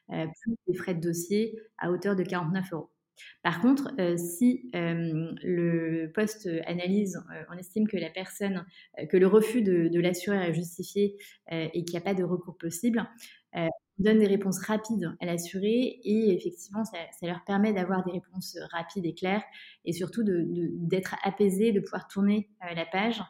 plus 0.10 0.56
des 0.68 0.78
frais 0.78 0.96
de 0.96 1.02
dossier 1.02 1.60
à 1.78 1.92
hauteur 1.92 2.16
de 2.16 2.24
49 2.24 2.74
euros. 2.74 2.90
Par 3.44 3.62
contre, 3.62 3.94
si 4.18 4.70
le 4.74 6.10
poste 6.14 6.50
analyse, 6.66 7.22
on 7.52 7.58
estime 7.58 7.88
que 7.88 7.98
la 7.98 8.10
personne, 8.10 8.66
que 9.10 9.18
le 9.18 9.28
refus 9.28 9.62
de, 9.62 9.90
de 9.90 10.00
l'assureur 10.00 10.42
est 10.42 10.54
justifié 10.54 11.18
et 11.52 11.84
qu'il 11.84 11.92
n'y 11.92 11.98
a 11.98 12.02
pas 12.02 12.14
de 12.14 12.24
recours 12.24 12.58
possible, 12.58 13.06
donne 14.00 14.20
des 14.20 14.28
réponses 14.28 14.60
rapides 14.66 15.14
à 15.20 15.26
l'assuré 15.26 16.00
et 16.04 16.34
effectivement, 16.34 16.84
ça, 16.86 16.98
leur 17.22 17.44
permet 17.44 17.74
d'avoir 17.74 18.04
des 18.04 18.12
réponses 18.12 18.58
rapides 18.72 19.06
et 19.06 19.14
claires 19.14 19.44
et 19.86 19.94
surtout 19.94 20.24
d'être 20.26 21.16
apaisé, 21.24 21.72
de 21.72 21.82
pouvoir 21.82 22.08
tourner 22.08 22.50
euh, 22.64 22.74
la 22.74 22.86
page. 22.86 23.22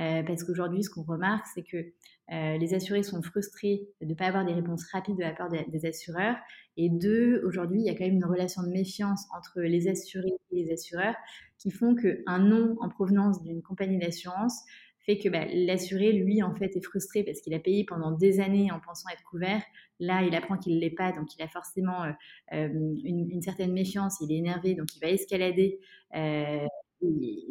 Euh, 0.00 0.24
parce 0.24 0.42
qu'aujourd'hui, 0.42 0.82
ce 0.82 0.90
qu'on 0.90 1.04
remarque, 1.04 1.46
c'est 1.54 1.62
que 1.62 1.92
euh, 2.32 2.56
les 2.56 2.72
assurés 2.72 3.02
sont 3.02 3.22
frustrés 3.22 3.86
de 4.00 4.06
ne 4.06 4.14
pas 4.14 4.26
avoir 4.26 4.46
des 4.46 4.54
réponses 4.54 4.84
rapides 4.90 5.16
de 5.16 5.22
la 5.22 5.32
part 5.32 5.50
des, 5.50 5.86
assureurs. 5.86 6.36
Et 6.76 6.88
deux, 6.88 7.42
aujourd'hui, 7.44 7.80
il 7.80 7.86
y 7.86 7.90
a 7.90 7.94
quand 7.94 8.04
même 8.04 8.14
une 8.14 8.24
relation 8.24 8.62
de 8.62 8.68
méfiance 8.68 9.26
entre 9.36 9.60
les 9.60 9.88
assurés 9.88 10.32
et 10.50 10.62
les 10.62 10.72
assureurs 10.72 11.14
qui 11.58 11.70
font 11.70 11.94
qu'un 11.94 12.38
nom 12.38 12.76
en 12.80 12.88
provenance 12.88 13.42
d'une 13.42 13.62
compagnie 13.62 13.98
d'assurance 13.98 14.62
fait 15.00 15.18
que 15.18 15.28
bah, 15.28 15.44
l'assuré, 15.52 16.12
lui, 16.12 16.42
en 16.42 16.54
fait, 16.54 16.74
est 16.76 16.80
frustré 16.82 17.22
parce 17.24 17.42
qu'il 17.42 17.52
a 17.52 17.58
payé 17.58 17.84
pendant 17.84 18.10
des 18.10 18.40
années 18.40 18.72
en 18.72 18.80
pensant 18.80 19.10
être 19.10 19.22
couvert. 19.24 19.62
Là, 20.00 20.22
il 20.22 20.34
apprend 20.34 20.56
qu'il 20.56 20.76
ne 20.76 20.80
l'est 20.80 20.90
pas, 20.90 21.12
donc 21.12 21.34
il 21.36 21.42
a 21.42 21.48
forcément 21.48 22.04
euh, 22.04 22.12
euh, 22.54 22.68
une, 23.04 23.42
certaine 23.42 23.72
méfiance, 23.74 24.16
il 24.22 24.32
est 24.32 24.38
énervé, 24.38 24.74
donc 24.74 24.94
il 24.96 25.00
va 25.00 25.08
escalader 25.08 25.78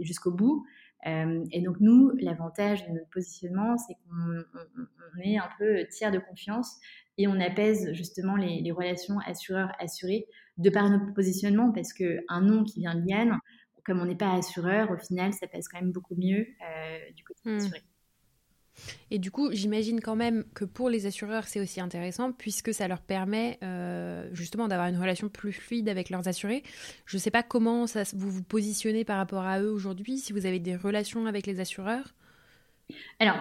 jusqu'au 0.01 0.31
bout. 0.31 0.65
Et 1.05 1.61
donc 1.61 1.77
nous, 1.79 2.11
l'avantage 2.19 2.87
de 2.87 2.93
notre 2.93 3.09
positionnement, 3.09 3.77
c'est 3.77 3.95
qu'on 3.95 5.21
est 5.21 5.37
un 5.37 5.49
peu 5.57 5.85
tiers 5.91 6.11
de 6.11 6.19
confiance 6.19 6.79
et 7.17 7.27
on 7.27 7.39
apaise 7.39 7.91
justement 7.93 8.35
les, 8.35 8.61
les 8.61 8.71
relations 8.71 9.19
assureurs-assurés 9.25 10.27
de 10.57 10.69
par 10.69 10.89
notre 10.89 11.13
positionnement, 11.13 11.71
parce 11.71 11.93
qu'un 11.93 12.41
nom 12.41 12.63
qui 12.63 12.79
vient 12.79 12.95
de 12.95 13.05
Yann, 13.05 13.39
comme 13.85 13.99
on 13.99 14.05
n'est 14.05 14.15
pas 14.15 14.33
assureur, 14.33 14.91
au 14.91 14.97
final, 14.97 15.33
ça 15.33 15.47
passe 15.47 15.67
quand 15.67 15.79
même 15.79 15.91
beaucoup 15.91 16.15
mieux 16.15 16.47
euh, 16.61 17.11
du 17.15 17.23
côté 17.23 17.41
mmh. 17.45 17.57
assuré. 17.57 17.81
Et 19.11 19.19
du 19.19 19.31
coup, 19.31 19.51
j'imagine 19.51 20.01
quand 20.01 20.15
même 20.15 20.43
que 20.53 20.65
pour 20.65 20.89
les 20.89 21.05
assureurs, 21.05 21.47
c'est 21.47 21.59
aussi 21.59 21.79
intéressant 21.79 22.31
puisque 22.31 22.73
ça 22.73 22.87
leur 22.87 23.01
permet 23.01 23.59
euh, 23.63 24.27
justement 24.33 24.67
d'avoir 24.67 24.87
une 24.87 24.97
relation 24.97 25.29
plus 25.29 25.53
fluide 25.53 25.89
avec 25.89 26.09
leurs 26.09 26.27
assurés. 26.27 26.63
Je 27.05 27.17
ne 27.17 27.21
sais 27.21 27.31
pas 27.31 27.43
comment 27.43 27.85
vous 28.13 28.31
vous 28.31 28.43
positionnez 28.43 29.05
par 29.05 29.17
rapport 29.17 29.43
à 29.43 29.61
eux 29.61 29.71
aujourd'hui, 29.71 30.17
si 30.17 30.33
vous 30.33 30.45
avez 30.45 30.59
des 30.59 30.75
relations 30.75 31.25
avec 31.25 31.45
les 31.47 31.59
assureurs. 31.59 32.13
Alors, 33.19 33.37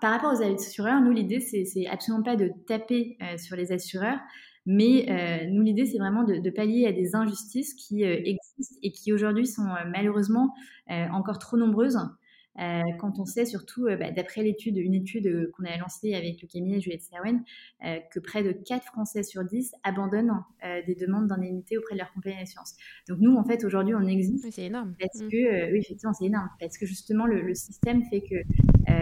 par 0.00 0.12
rapport 0.12 0.32
aux 0.32 0.42
assureurs, 0.42 1.00
nous, 1.00 1.12
l'idée, 1.12 1.40
c'est 1.40 1.86
absolument 1.86 2.22
pas 2.22 2.36
de 2.36 2.52
taper 2.66 3.16
euh, 3.22 3.38
sur 3.38 3.56
les 3.56 3.72
assureurs, 3.72 4.18
mais 4.66 5.06
euh, 5.08 5.46
nous, 5.50 5.62
l'idée, 5.62 5.86
c'est 5.86 5.98
vraiment 5.98 6.24
de, 6.24 6.50
pallier 6.50 6.86
à 6.86 6.92
des 6.92 7.14
injustices 7.16 7.72
qui 7.74 8.02
existent 8.02 8.76
et 8.82 8.92
qui 8.92 9.12
aujourd'hui 9.14 9.46
sont 9.46 9.66
malheureusement 9.86 10.52
encore 10.88 11.38
trop 11.38 11.56
nombreuses. 11.56 11.98
Euh, 12.58 12.82
quand 12.98 13.18
on 13.18 13.24
sait 13.24 13.44
surtout, 13.44 13.86
euh, 13.86 13.96
bah, 13.96 14.10
d'après 14.10 14.42
l'étude, 14.42 14.76
une 14.76 14.94
étude 14.94 15.26
euh, 15.26 15.52
qu'on 15.56 15.64
a 15.64 15.76
lancée 15.76 16.14
avec 16.14 16.42
le 16.42 16.48
cabinet 16.48 16.80
Juliette 16.80 17.02
Serwen, 17.02 17.44
que 18.10 18.18
près 18.18 18.42
de 18.42 18.52
4 18.52 18.84
Français 18.84 19.22
sur 19.22 19.44
10 19.44 19.72
abandonnent 19.84 20.32
des 20.86 20.94
demandes 20.94 21.28
d'indemnité 21.28 21.78
auprès 21.78 21.94
de 21.94 22.00
leur 22.00 22.12
compagnie 22.12 22.36
d'assurance. 22.38 22.74
Donc 23.08 23.18
nous, 23.20 23.36
en 23.36 23.44
fait, 23.44 23.64
aujourd'hui, 23.64 23.94
on 23.94 24.06
existe. 24.06 24.50
c'est 24.50 24.64
énorme. 24.64 24.94
Parce 24.98 25.22
mmh. 25.22 25.28
que, 25.28 25.72
oui, 25.72 25.78
effectivement, 25.78 26.12
c'est 26.12 26.26
énorme. 26.26 26.48
Parce 26.60 26.76
que 26.76 26.86
justement, 26.86 27.26
le, 27.26 27.54
système 27.54 28.02
fait 28.10 28.20
que 28.20 28.36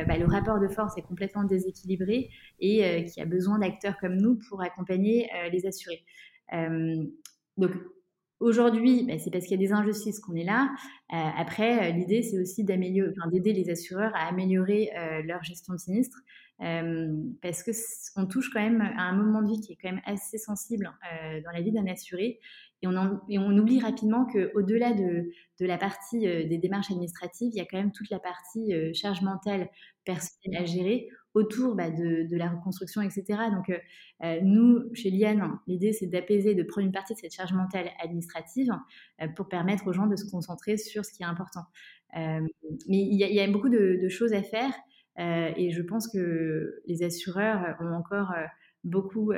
bah, 0.06 0.18
le 0.18 0.26
rapport 0.26 0.60
de 0.60 0.68
force 0.68 0.96
est 0.98 1.02
complètement 1.02 1.44
déséquilibré 1.44 2.30
et 2.60 3.04
qu'il 3.06 3.18
y 3.18 3.22
a 3.22 3.26
besoin 3.26 3.58
d'acteurs 3.58 3.96
comme 3.98 4.16
nous 4.16 4.38
pour 4.48 4.62
accompagner 4.62 5.28
les 5.52 5.66
assurés. 5.66 6.04
donc, 7.56 7.72
Aujourd'hui, 8.38 9.05
bah, 9.05 9.19
c'est 9.19 9.31
parce 9.31 9.47
qu'il 9.47 9.59
y 9.59 9.64
a 9.64 9.66
des 9.66 9.73
injustices 9.73 10.21
qu'on 10.21 10.35
est 10.35 10.45
là. 10.45 10.71
Euh, 11.12 11.16
après, 11.38 11.88
euh, 11.90 11.93
l'idée, 11.93 12.23
c'est 12.23 12.38
aussi 12.38 12.64
d'aider 12.64 13.52
les 13.55 13.71
assureurs 13.71 14.14
à 14.14 14.28
améliorer 14.28 14.90
euh, 14.95 15.23
leur 15.23 15.43
gestion 15.43 15.73
de 15.73 15.78
sinistre, 15.78 16.19
parce 16.59 17.62
que 17.62 17.71
on 18.16 18.26
touche 18.26 18.50
quand 18.50 18.61
même 18.61 18.81
à 18.81 19.02
un 19.02 19.12
moment 19.12 19.43
de 19.43 19.49
vie 19.49 19.61
qui 19.61 19.73
est 19.73 19.76
quand 19.76 19.90
même 19.90 20.02
assez 20.07 20.38
sensible 20.38 20.90
dans 21.45 21.50
la 21.50 21.61
vie 21.61 21.71
d'un 21.71 21.87
assuré, 21.87 22.40
et 22.83 22.87
on, 22.87 23.59
oublie 23.59 23.81
rapidement 23.81 24.25
que 24.25 24.52
au-delà 24.55 24.93
de, 24.93 25.31
de, 25.61 25.66
la 25.66 25.76
partie 25.76 26.21
des 26.21 26.59
démarches 26.59 26.90
administratives, 26.90 27.50
il 27.52 27.59
y 27.59 27.61
a 27.61 27.66
quand 27.66 27.76
même 27.76 27.93
toute 27.93 28.09
la 28.09 28.21
partie 28.21 28.73
charge 28.95 29.21
mentale 29.21 29.69
personnelle 30.05 30.62
à 30.62 30.64
gérer 30.64 31.09
autour 31.37 31.75
bah, 31.75 31.90
de, 31.90 32.35
la 32.37 32.49
reconstruction, 32.49 33.02
etc. 33.02 33.25
Donc, 33.52 33.69
euh, 33.69 33.78
euh, 34.25 34.40
nous, 34.43 34.83
chez 34.95 35.11
Liane, 35.11 35.59
l'idée, 35.66 35.93
c'est 35.93 36.07
d'apaiser, 36.07 36.55
de 36.55 36.62
prendre 36.62 36.87
une 36.87 36.93
partie 36.93 37.12
de 37.12 37.19
cette 37.19 37.35
charge 37.35 37.52
mentale 37.52 37.90
administrative 38.02 38.73
euh, 39.21 39.28
pour 39.28 39.47
permettre 39.49 39.87
aux 39.87 39.93
gens 39.93 40.07
de 40.07 40.16
se 40.16 40.28
concentrer 40.31 40.78
sur 40.78 41.05
ce 41.05 41.12
qui 41.12 41.23
est 41.23 41.26
important. 41.26 41.64
mais 42.14 42.49
il 42.88 43.14
y, 43.14 43.40
a 43.40 43.47
beaucoup 43.50 43.69
de, 43.69 44.09
choses 44.09 44.33
à 44.33 44.43
faire 44.43 44.73
et 45.19 45.71
je 45.71 45.83
pense 45.83 46.09
que 46.09 46.81
les 46.87 47.02
assureurs 47.02 47.76
ont 47.81 47.93
encore 47.93 48.33
beaucoup, 48.85 49.33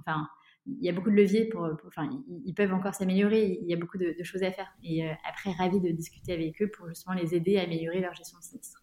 enfin, 0.00 0.28
il 0.66 0.84
y 0.84 0.90
a 0.90 0.92
beaucoup 0.92 1.10
de 1.10 1.16
leviers 1.16 1.46
pour, 1.46 1.66
enfin, 1.86 2.10
ils, 2.44 2.54
peuvent 2.54 2.74
encore 2.74 2.94
s'améliorer. 2.94 3.58
Il 3.62 3.68
y 3.68 3.72
a 3.72 3.76
beaucoup 3.76 3.98
de, 3.98 4.14
de, 4.18 4.24
choses 4.24 4.42
à 4.42 4.52
faire. 4.52 4.70
Et 4.82 5.08
après, 5.28 5.52
ravi 5.52 5.80
de 5.80 5.90
discuter 5.90 6.32
avec 6.34 6.60
eux 6.60 6.70
pour 6.70 6.88
justement 6.88 7.14
les 7.14 7.34
aider 7.34 7.56
à 7.56 7.62
améliorer 7.62 8.00
leur 8.00 8.14
gestion 8.14 8.38
de 8.38 8.44
sinistre. 8.44 8.81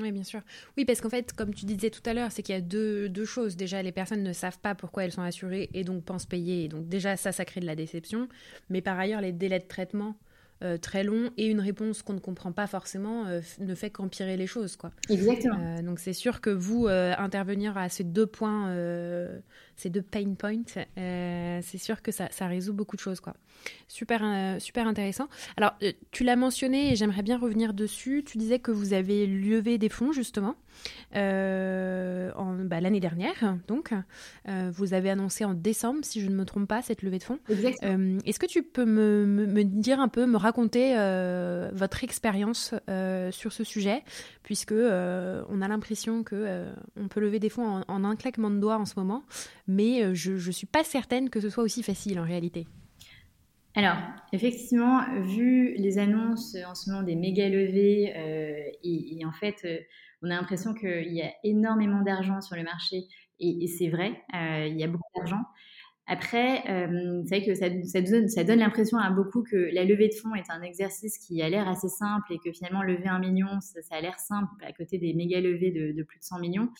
Oui, 0.00 0.12
bien 0.12 0.22
sûr. 0.22 0.40
Oui, 0.76 0.84
parce 0.84 1.00
qu'en 1.00 1.10
fait, 1.10 1.32
comme 1.32 1.52
tu 1.52 1.64
disais 1.64 1.90
tout 1.90 2.02
à 2.06 2.14
l'heure, 2.14 2.30
c'est 2.30 2.42
qu'il 2.42 2.54
y 2.54 2.58
a 2.58 2.60
deux, 2.60 3.08
deux, 3.08 3.24
choses. 3.24 3.56
Déjà, 3.56 3.82
les 3.82 3.92
personnes 3.92 4.22
ne 4.22 4.32
savent 4.32 4.58
pas 4.58 4.74
pourquoi 4.74 5.04
elles 5.04 5.12
sont 5.12 5.22
assurées 5.22 5.68
et 5.74 5.82
donc 5.82 6.04
pensent 6.04 6.26
payer. 6.26 6.64
Et 6.64 6.68
donc 6.68 6.88
déjà, 6.88 7.16
ça, 7.16 7.32
ça 7.32 7.44
crée 7.44 7.60
de 7.60 7.66
la 7.66 7.74
déception. 7.74 8.28
Mais 8.70 8.80
par 8.80 8.98
ailleurs, 8.98 9.20
les 9.20 9.32
délais 9.32 9.58
de 9.58 9.66
traitement 9.66 10.14
euh, 10.64 10.76
très 10.76 11.04
long 11.04 11.30
et 11.36 11.46
une 11.46 11.60
réponse 11.60 12.02
qu'on 12.02 12.14
ne 12.14 12.18
comprend 12.18 12.50
pas 12.50 12.66
forcément 12.66 13.26
euh, 13.26 13.40
ne 13.60 13.76
fait 13.76 13.90
qu'empirer 13.90 14.36
les 14.36 14.48
choses. 14.48 14.74
Quoi. 14.74 14.90
Exactement. 15.08 15.56
Euh, 15.60 15.82
donc 15.82 16.00
c'est 16.00 16.12
sûr 16.12 16.40
que 16.40 16.50
vous, 16.50 16.88
intervenir 16.88 17.78
à 17.78 17.88
ces 17.88 18.02
deux 18.02 18.26
points, 18.26 18.74
ces 19.76 19.88
deux 19.88 20.02
pain 20.02 20.34
points, 20.34 20.62
c'est 20.96 21.78
sûr 21.78 22.02
que 22.02 22.10
ça, 22.10 22.28
ça, 22.32 22.48
résout 22.48 22.72
beaucoup 22.72 22.96
de 22.96 23.00
choses. 23.00 23.20
Quoi. 23.20 23.34
Super, 23.86 24.60
super 24.60 24.88
intéressant. 24.88 25.28
Alors, 25.56 25.78
tu 26.10 26.24
l'as 26.24 26.36
mentionné 26.36 26.92
et 26.92 26.96
j'aimerais 26.96 27.22
bien 27.22 27.38
revenir 27.38 27.72
dessus. 27.72 28.24
Tu 28.26 28.38
disais 28.38 28.58
que 28.58 28.72
vous 28.72 28.94
avez 28.94 29.26
levé 29.26 29.78
des 29.78 29.88
fonds 29.88 30.12
justement. 30.12 30.56
Euh, 31.14 32.30
bah, 32.64 32.80
l'année 32.80 33.00
dernière. 33.00 33.56
Donc, 33.66 33.92
euh, 34.48 34.70
vous 34.72 34.94
avez 34.94 35.10
annoncé 35.10 35.44
en 35.44 35.54
décembre, 35.54 36.00
si 36.02 36.20
je 36.20 36.28
ne 36.28 36.34
me 36.34 36.44
trompe 36.44 36.68
pas, 36.68 36.82
cette 36.82 37.02
levée 37.02 37.18
de 37.18 37.22
fonds. 37.22 37.38
Euh, 37.50 38.18
est-ce 38.24 38.38
que 38.38 38.46
tu 38.46 38.62
peux 38.62 38.84
me, 38.84 39.24
me, 39.24 39.64
dire 39.64 40.00
un 40.00 40.08
peu, 40.08 40.26
me 40.26 40.36
raconter 40.36 40.94
votre 41.72 42.04
expérience 42.04 42.74
sur 43.30 43.52
ce 43.52 43.64
sujet, 43.64 44.02
puisque 44.42 44.72
on 44.72 45.62
a 45.62 45.68
l'impression 45.68 46.22
que 46.22 46.66
on 46.96 47.08
peut 47.08 47.20
lever 47.20 47.38
des 47.38 47.48
fonds 47.48 47.82
en, 47.88 48.04
un 48.04 48.16
claquement 48.16 48.50
de 48.50 48.58
doigts 48.58 48.78
en 48.78 48.84
ce 48.84 48.94
moment, 48.96 49.24
mais 49.66 50.14
je 50.14 50.32
ne 50.32 50.52
suis 50.52 50.66
pas 50.66 50.84
certaine 50.84 51.30
que 51.30 51.40
ce 51.40 51.50
soit 51.50 51.64
aussi 51.64 51.82
facile 51.82 52.20
en 52.20 52.24
réalité. 52.24 52.66
Alors, 53.74 53.98
effectivement, 54.32 55.02
vu 55.20 55.74
les 55.76 55.98
annonces 55.98 56.56
en 56.66 56.74
ce 56.74 56.90
moment 56.90 57.02
des 57.02 57.14
méga 57.14 57.48
levées, 57.48 58.12
et, 58.82 59.24
en 59.24 59.32
fait, 59.32 59.64
on 60.22 60.30
a 60.30 60.34
l'impression 60.34 60.74
qu'il 60.74 61.12
y 61.12 61.22
a 61.22 61.32
énormément 61.44 62.02
d'argent 62.02 62.40
sur 62.40 62.56
le 62.56 62.62
marché, 62.62 63.06
et, 63.40 63.66
c'est 63.68 63.88
vrai, 63.88 64.22
euh, 64.34 64.66
il 64.66 64.78
y 64.78 64.84
a 64.84 64.88
beaucoup 64.88 65.10
d'argent. 65.16 65.42
Après, 66.06 66.62
euh, 66.70 67.22
c'est 67.26 67.38
vrai 67.38 67.46
que 67.46 67.54
ça, 67.54 67.68
donne, 68.00 68.28
ça 68.28 68.42
donne 68.42 68.60
l'impression 68.60 68.98
à 68.98 69.10
beaucoup 69.10 69.42
que 69.42 69.56
la 69.72 69.84
levée 69.84 70.08
de 70.08 70.14
fonds 70.14 70.34
est 70.34 70.50
un 70.50 70.62
exercice 70.62 71.18
qui 71.18 71.42
a 71.42 71.48
l'air 71.48 71.68
assez 71.68 71.88
simple 71.88 72.32
et 72.32 72.38
que 72.38 72.50
finalement 72.50 72.82
lever 72.82 73.08
un 73.08 73.18
million, 73.18 73.60
ça, 73.60 73.80
a 73.90 74.00
l'air 74.00 74.18
simple 74.18 74.64
à 74.64 74.72
côté 74.72 74.98
des 74.98 75.12
méga 75.12 75.40
levées 75.40 75.70
de, 75.70 76.02
plus 76.02 76.18
de 76.18 76.24
100 76.24 76.38
millions. 76.40 76.70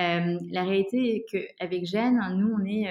Euh, 0.00 0.38
la 0.50 0.64
réalité 0.64 1.16
est 1.16 1.24
qu'avec 1.30 1.86
Jeanne, 1.86 2.20
nous, 2.36 2.52
on 2.52 2.64
est 2.64 2.88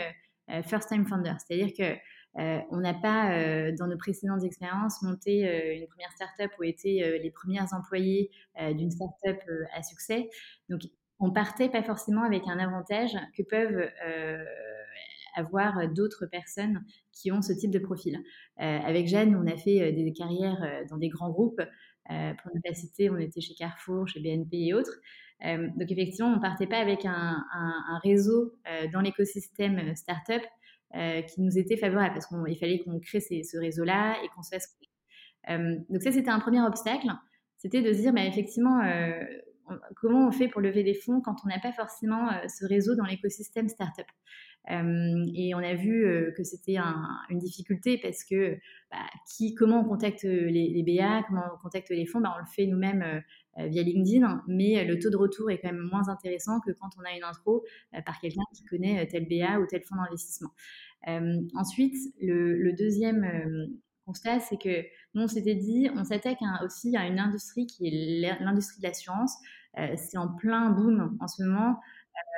first 0.63 0.89
time 0.89 1.05
founder, 1.05 1.33
c'est-à-dire 1.45 1.73
que 1.77 1.99
euh, 2.39 2.59
on 2.71 2.77
n'a 2.77 2.93
pas, 2.93 3.37
euh, 3.37 3.71
dans 3.77 3.87
nos 3.87 3.97
précédentes 3.97 4.43
expériences, 4.43 5.01
monté 5.01 5.47
euh, 5.47 5.75
une 5.75 5.87
première 5.87 6.11
startup 6.13 6.51
ou 6.59 6.63
été 6.63 7.19
les 7.19 7.31
premières 7.31 7.73
employées 7.73 8.31
d'une 8.73 8.91
startup 8.91 9.39
à 9.73 9.83
succès. 9.83 10.29
Donc, 10.69 10.81
on 11.19 11.31
partait 11.31 11.69
pas 11.69 11.83
forcément 11.83 12.23
avec 12.23 12.43
un 12.47 12.59
avantage 12.59 13.15
que 13.37 13.43
peuvent 13.43 13.89
avoir 15.35 15.87
d'autres 15.89 16.25
personnes 16.25 16.83
qui 17.11 17.31
ont 17.31 17.41
ce 17.41 17.53
type 17.53 17.71
de 17.71 17.79
profil. 17.79 18.19
avec 18.57 19.07
Jeanne, 19.07 19.35
on 19.35 19.47
a 19.47 19.55
fait 19.55 19.91
des 19.91 20.13
carrières 20.13 20.85
dans 20.89 20.97
des 20.97 21.09
grands 21.09 21.29
groupes. 21.29 21.61
pour 22.07 22.55
ne 22.55 22.61
pas 22.63 22.73
citer, 22.73 23.09
on 23.09 23.17
était 23.17 23.41
chez 23.41 23.55
Carrefour, 23.55 24.07
chez 24.07 24.19
BNP 24.19 24.67
et 24.67 24.73
autres. 24.73 24.99
donc 25.41 25.91
effectivement, 25.91 26.33
on 26.33 26.39
partait 26.39 26.67
pas 26.67 26.79
avec 26.79 27.05
un, 27.05 27.43
un 27.53 27.99
réseau 28.03 28.53
dans 28.91 29.01
l'écosystème 29.01 29.95
startup 29.95 30.41
qui 30.93 31.41
nous 31.41 31.57
était 31.57 31.77
favorable 31.77 32.13
parce 32.13 32.27
qu'il 32.27 32.57
fallait 32.57 32.79
qu'on 32.79 32.99
crée 32.99 33.19
ce 33.19 33.57
réseau-là 33.57 34.15
et 34.23 34.27
qu'on 34.29 34.43
se 34.43 34.49
fasse. 34.49 34.77
donc 35.89 36.01
ça, 36.01 36.11
c'était 36.11 36.29
un 36.29 36.39
premier 36.39 36.61
obstacle 36.61 37.07
c'était 37.63 37.81
de 37.81 37.93
se 37.93 37.99
dire, 37.99 38.13
bah, 38.13 38.25
effectivement, 38.25 38.81
euh, 38.83 39.23
comment 39.95 40.27
on 40.27 40.31
fait 40.31 40.49
pour 40.49 40.59
lever 40.59 40.83
des 40.83 40.93
fonds 40.93 41.21
quand 41.21 41.37
on 41.45 41.47
n'a 41.47 41.59
pas 41.59 41.71
forcément 41.71 42.29
euh, 42.29 42.47
ce 42.49 42.65
réseau 42.65 42.93
dans 42.95 43.05
l'écosystème 43.05 43.69
startup? 43.69 44.05
Euh, 44.71 45.25
et 45.35 45.53
on 45.55 45.59
a 45.59 45.73
vu 45.73 46.31
que 46.35 46.43
c'était 46.43 46.77
une 47.29 47.39
difficulté 47.39 47.97
parce 47.97 48.23
que 48.23 48.57
bah, 48.91 48.97
comment 49.57 49.81
on 49.81 49.83
contacte 49.83 50.23
les, 50.23 50.83
BA, 50.87 51.23
comment 51.27 51.43
on 51.53 51.57
contacte 51.61 51.89
les 51.89 52.05
fonds, 52.05 52.21
bah, 52.21 52.33
on 52.35 52.39
le 52.39 52.45
fait 52.45 52.65
nous-mêmes 52.67 53.21
via 53.57 53.83
LinkedIn, 53.83 54.43
mais 54.47 54.83
le 54.85 54.97
taux 54.99 55.09
de 55.09 55.17
retour 55.17 55.51
est 55.51 55.59
quand 55.59 55.71
même 55.71 55.87
moins 55.91 56.07
intéressant 56.09 56.59
que 56.59 56.71
quand 56.71 56.89
on 56.97 57.03
a 57.03 57.15
une 57.15 57.23
intro 57.23 57.63
par 58.05 58.19
quelqu'un 58.19 58.41
qui 58.55 58.63
connaît 58.65 59.05
tel 59.07 59.27
BA 59.27 59.59
ou 59.59 59.67
tel 59.67 59.83
fonds 59.83 59.95
d'investissement. 59.95 60.51
ensuite, 61.55 61.95
le 62.21 62.71
deuxième 62.71 63.69
constat, 64.05 64.39
c'est 64.39 64.57
que 64.57 64.83
nous, 65.13 65.23
on 65.23 65.27
s'était 65.27 65.55
dit, 65.55 65.89
on 65.95 66.03
s'attaque 66.03 66.39
aussi 66.63 66.95
à 66.97 67.07
une 67.07 67.19
industrie 67.19 67.67
qui 67.67 67.87
est 67.87 68.39
l'industrie 68.41 68.79
de 68.79 68.83
l'assurance. 68.83 69.35
Euh, 69.77 69.95
c'est 69.97 70.17
en 70.17 70.27
plein 70.27 70.69
boom 70.69 71.17
en 71.19 71.27
ce 71.27 71.43
moment. 71.43 71.79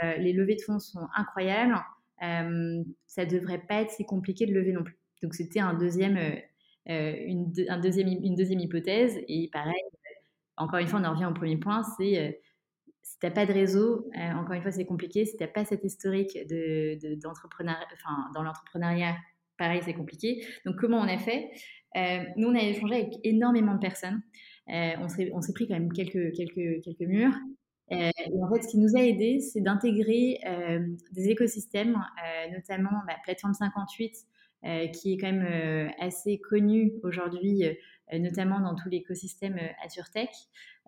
Euh, 0.04 0.16
les 0.18 0.34
levées 0.34 0.56
de 0.56 0.62
fonds 0.62 0.80
sont 0.80 1.08
incroyables. 1.16 1.76
Euh, 2.24 2.84
ça 3.08 3.26
devrait 3.26 3.62
pas 3.68 3.82
être 3.82 3.92
si 3.92 4.06
compliqué 4.06 4.46
de 4.46 4.54
lever 4.54 4.72
non 4.72 4.84
plus. 4.84 4.98
Donc, 5.24 5.34
c'était 5.34 5.60
un 5.60 5.74
deuxième, 5.74 6.20
une, 6.86 7.52
un 7.70 7.80
deuxième, 7.80 8.08
une 8.08 8.36
deuxième 8.36 8.60
hypothèse. 8.60 9.18
Et 9.28 9.50
pareil, 9.52 9.82
encore 10.58 10.80
une 10.80 10.88
fois, 10.88 11.00
on 11.00 11.06
en 11.06 11.14
revient 11.14 11.26
au 11.26 11.34
premier 11.34 11.58
point, 11.58 11.84
c'est 11.98 12.42
si 13.02 13.20
tu 13.20 13.26
n'as 13.26 13.32
pas 13.32 13.46
de 13.46 13.54
réseau, 13.54 14.10
encore 14.36 14.54
une 14.54 14.62
fois, 14.62 14.72
c'est 14.72 14.86
compliqué. 14.86 15.26
Si 15.26 15.38
tu 15.38 15.44
n'as 15.44 15.50
pas 15.50 15.66
cette 15.66 15.84
historique 15.84 16.38
de, 16.48 17.00
de, 17.00 17.28
enfin, 17.28 18.30
dans 18.34 18.44
l'entrepreneuriat 18.44 19.16
pareil, 19.58 19.82
c'est 19.84 19.94
compliqué. 19.94 20.46
Donc, 20.66 20.76
comment 20.78 21.00
on 21.00 21.08
a 21.08 21.18
fait? 21.18 21.50
Euh, 21.98 22.24
Nous, 22.38 22.48
on 22.48 22.56
a 22.56 22.62
échangé 22.62 22.96
avec 22.96 23.14
énormément 23.24 23.74
de 23.74 23.80
personnes. 23.80 24.22
Euh, 24.70 24.94
on 25.00 25.08
s'est 25.42 25.54
pris 25.54 25.68
quand 25.68 25.76
même 25.76 25.92
quelques, 25.92 26.34
quelques, 26.36 26.84
quelques 26.84 27.08
murs. 27.08 27.34
Euh, 27.92 28.10
en 28.42 28.54
fait, 28.54 28.64
ce 28.64 28.70
qui 28.70 28.78
nous 28.78 28.96
a 28.96 29.02
aidé, 29.02 29.40
c'est 29.40 29.62
d'intégrer 29.62 30.40
des 31.12 31.30
écosystèmes, 31.30 31.98
notamment 32.52 33.02
bah, 33.08 33.16
Plateforme 33.24 33.54
58, 33.54 34.16
qui 34.94 35.14
est 35.14 35.18
quand 35.18 35.32
même 35.32 35.92
assez 36.00 36.40
connu 36.40 36.94
aujourd'hui, 37.04 37.64
notamment 38.12 38.60
dans 38.60 38.76
tout 38.76 38.90
l'écosystème 38.90 39.60
AssureTech, 39.84 40.30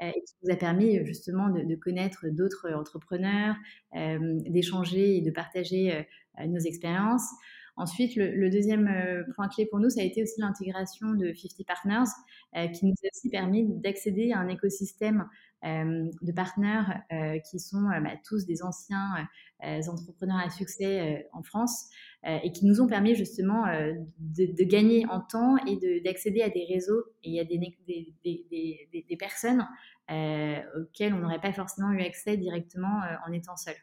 et 0.02 0.12
qui 0.12 0.34
nous 0.44 0.52
a 0.52 0.56
permis 0.56 1.06
justement 1.06 1.50
de, 1.50 1.76
connaître 1.76 2.26
d'autres 2.30 2.74
entrepreneurs, 2.74 3.56
d'échanger 3.94 5.18
et 5.18 5.22
de 5.22 5.32
partager 5.32 6.08
nos 6.48 6.60
expériences. 6.60 7.30
Ensuite, 7.78 8.16
le, 8.16 8.50
deuxième 8.50 8.88
euh, 8.88 9.24
point 9.36 9.48
clé 9.48 9.68
pour 9.68 9.80
nous, 9.80 9.92
ça 9.92 10.02
a 10.02 10.04
été 10.04 10.24
aussi 10.24 10.42
l'intégration 10.42 11.14
de 11.14 11.32
50 11.32 11.64
Partners, 11.68 12.10
euh, 12.56 12.68
qui 12.70 12.88
nous 12.88 12.94
a 13.04 13.08
aussi 13.14 13.30
permis 13.30 13.68
d'accéder 13.68 14.32
à 14.32 14.40
un 14.40 14.48
écosystème 14.48 15.22
euh, 15.22 15.24
de 15.64 16.32
partenaires 16.32 17.02
qui 17.50 17.60
sont 17.60 17.84
bah, 18.04 18.12
tous 18.26 18.46
des 18.46 18.64
anciens 18.64 19.28
entrepreneurs 19.62 20.38
à 20.38 20.50
succès 20.50 21.28
en 21.34 21.42
France 21.42 21.90
et 22.24 22.52
qui 22.52 22.66
nous 22.66 22.82
ont 22.82 22.88
permis 22.88 23.16
justement 23.16 23.66
de, 24.20 24.64
gagner 24.64 25.06
en 25.08 25.22
temps 25.22 25.58
et 25.66 26.02
d'accéder 26.02 26.42
à 26.42 26.50
des 26.50 26.66
réseaux 26.66 27.04
et 27.24 27.40
à 27.40 27.44
des, 27.44 29.18
personnes 29.18 29.68
auxquelles 30.10 31.14
on 31.14 31.20
n'aurait 31.20 31.42
pas 31.42 31.54
forcément 31.54 31.92
eu 31.92 32.02
accès 32.02 32.38
directement 32.38 33.02
en 33.28 33.32
étant 33.32 33.58
seul. 33.58 33.76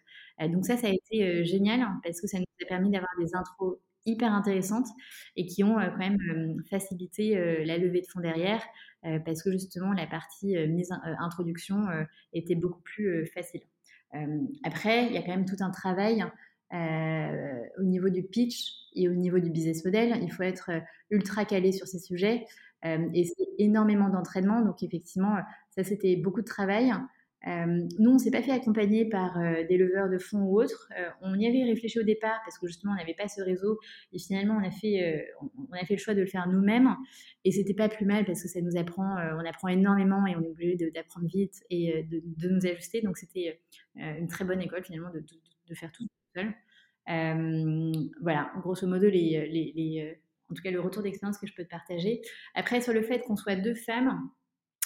donc 0.50 0.64
ça, 0.64 0.76
ça 0.76 0.86
a 0.86 0.90
été 0.90 1.44
génial 1.44 1.86
parce 2.04 2.20
que 2.20 2.28
ça 2.28 2.38
nous 2.38 2.44
a 2.62 2.66
permis 2.66 2.90
d'avoir 2.90 3.10
des 3.18 3.34
intros 3.34 3.78
hyper 4.06 4.32
intéressantes 4.32 4.88
et 5.36 5.46
qui 5.46 5.64
ont 5.64 5.76
quand 5.76 5.98
même 5.98 6.18
facilité 6.68 7.64
la 7.64 7.78
levée 7.78 8.00
de 8.00 8.06
fonds 8.06 8.20
derrière 8.20 8.62
parce 9.24 9.42
que 9.42 9.50
justement 9.52 9.92
la 9.92 10.06
partie 10.06 10.56
mise 10.68 10.90
introduction 11.20 11.86
était 12.32 12.54
beaucoup 12.54 12.82
plus 12.82 13.26
facile. 13.26 13.62
après, 14.62 15.06
il 15.06 15.12
y 15.12 15.16
a 15.16 15.22
quand 15.22 15.36
même 15.36 15.46
tout 15.46 15.56
un 15.60 15.70
travail 15.70 16.24
au 16.72 17.82
niveau 17.82 18.08
du 18.08 18.22
pitch 18.22 18.90
et 18.94 19.08
au 19.08 19.14
niveau 19.14 19.38
du 19.38 19.50
business 19.50 19.84
model. 19.84 20.18
Il 20.22 20.32
faut 20.32 20.42
être 20.42 20.70
ultra 21.10 21.44
calé 21.44 21.72
sur 21.72 21.86
ces 21.86 21.98
sujets 21.98 22.44
et 22.82 23.24
c'est 23.24 23.48
énormément 23.58 24.08
d'entraînement. 24.08 24.60
Donc 24.60 24.82
effectivement, 24.82 25.36
ça 25.70 25.84
c'était 25.84 26.16
beaucoup 26.16 26.40
de 26.40 26.46
travail. 26.46 26.92
Euh, 27.46 27.86
nous, 27.98 28.10
on 28.10 28.18
s'est 28.18 28.30
pas 28.30 28.42
fait 28.42 28.52
accompagner 28.52 29.08
par 29.08 29.38
euh, 29.38 29.64
des 29.68 29.76
leveurs 29.76 30.08
de 30.08 30.18
fonds 30.18 30.42
ou 30.42 30.60
autres. 30.60 30.88
Euh, 30.98 31.08
on 31.20 31.38
y 31.38 31.46
avait 31.46 31.64
réfléchi 31.64 31.98
au 31.98 32.02
départ 32.02 32.40
parce 32.44 32.58
que 32.58 32.66
justement, 32.66 32.92
on 32.92 32.96
n'avait 32.96 33.14
pas 33.14 33.28
ce 33.28 33.42
réseau. 33.42 33.78
Et 34.12 34.18
finalement, 34.18 34.56
on 34.56 34.66
a 34.66 34.70
fait, 34.70 35.26
on 35.40 35.72
a 35.74 35.84
fait 35.84 35.94
le 35.94 36.00
choix 36.00 36.14
de 36.14 36.20
le 36.20 36.26
faire 36.26 36.48
nous-mêmes. 36.48 36.96
Et 37.44 37.52
c'était 37.52 37.74
pas 37.74 37.88
plus 37.88 38.06
mal 38.06 38.24
parce 38.24 38.42
que 38.42 38.48
ça 38.48 38.60
nous 38.60 38.76
apprend, 38.76 39.16
on 39.36 39.44
apprend 39.44 39.68
énormément 39.68 40.26
et 40.26 40.36
on 40.36 40.42
est 40.42 40.48
obligé 40.48 40.90
d'apprendre 40.90 41.26
vite 41.26 41.62
et 41.70 42.04
de, 42.04 42.48
nous 42.48 42.66
ajuster. 42.66 43.02
Donc, 43.02 43.18
c'était 43.18 43.60
une 43.96 44.28
très 44.28 44.44
bonne 44.44 44.60
école 44.60 44.84
finalement 44.84 45.10
de, 45.10 45.74
faire 45.74 45.92
tout 45.92 46.06
seul. 46.34 46.52
voilà, 48.20 48.52
grosso 48.62 48.86
modo, 48.86 49.08
les 49.08 50.18
en 50.50 50.54
tout 50.54 50.62
cas, 50.62 50.70
le 50.70 50.80
retour 50.80 51.02
d'expérience 51.02 51.38
que 51.38 51.46
je 51.46 51.54
peux 51.54 51.64
te 51.64 51.70
partager. 51.70 52.20
Après, 52.54 52.80
sur 52.82 52.92
le 52.92 53.02
fait 53.02 53.20
qu'on 53.20 53.34
soit 53.34 53.56
deux 53.56 53.74
femmes, 53.74 54.28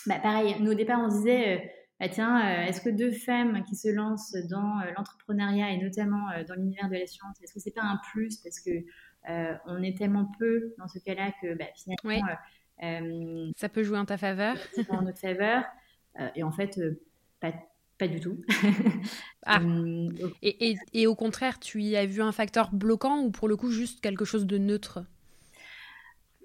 bah, 0.06 0.20
pareil, 0.22 0.54
nous 0.60 0.70
au 0.70 0.74
départ, 0.74 1.00
on 1.00 1.08
disait 1.08 1.70
bah, 2.00 2.08
tiens, 2.08 2.38
euh, 2.38 2.66
est-ce 2.66 2.80
que 2.80 2.90
deux 2.90 3.10
femmes 3.10 3.64
qui 3.64 3.74
se 3.74 3.88
lancent 3.88 4.36
dans 4.48 4.80
euh, 4.80 4.92
l'entrepreneuriat 4.96 5.72
et 5.72 5.78
notamment 5.78 6.30
euh, 6.30 6.44
dans 6.44 6.54
l'univers 6.54 6.88
de 6.88 6.94
la 6.94 7.06
science, 7.06 7.36
est-ce 7.42 7.52
que 7.52 7.60
c'est 7.60 7.74
pas 7.74 7.82
un 7.82 8.00
plus 8.12 8.36
parce 8.38 8.60
que 8.60 8.70
on 9.66 9.82
est 9.82 9.98
tellement 9.98 10.30
peu 10.38 10.74
dans 10.78 10.88
ce 10.88 10.98
cas-là 11.00 11.32
que 11.42 11.52
bah, 11.54 11.66
finalement 11.76 13.52
ça 13.56 13.68
peut 13.68 13.82
jouer 13.82 13.98
en 13.98 14.06
ta 14.06 14.16
faveur, 14.16 14.56
en 14.88 15.02
notre 15.02 15.18
faveur, 15.18 15.64
et 16.34 16.42
en 16.42 16.50
fait 16.50 16.80
pas, 17.38 17.52
pas 17.98 18.08
du 18.08 18.20
tout. 18.20 18.40
ah. 19.44 19.60
et, 20.40 20.70
et, 20.70 20.76
et, 20.94 21.06
au 21.06 21.14
contraire, 21.14 21.58
tu 21.58 21.82
y 21.82 21.94
as 21.94 22.06
vu 22.06 22.22
un 22.22 22.32
facteur 22.32 22.72
bloquant 22.72 23.20
ou 23.20 23.30
pour 23.30 23.48
le 23.48 23.56
coup 23.56 23.70
juste 23.70 24.00
quelque 24.00 24.24
chose 24.24 24.46
de 24.46 24.56
neutre? 24.56 25.04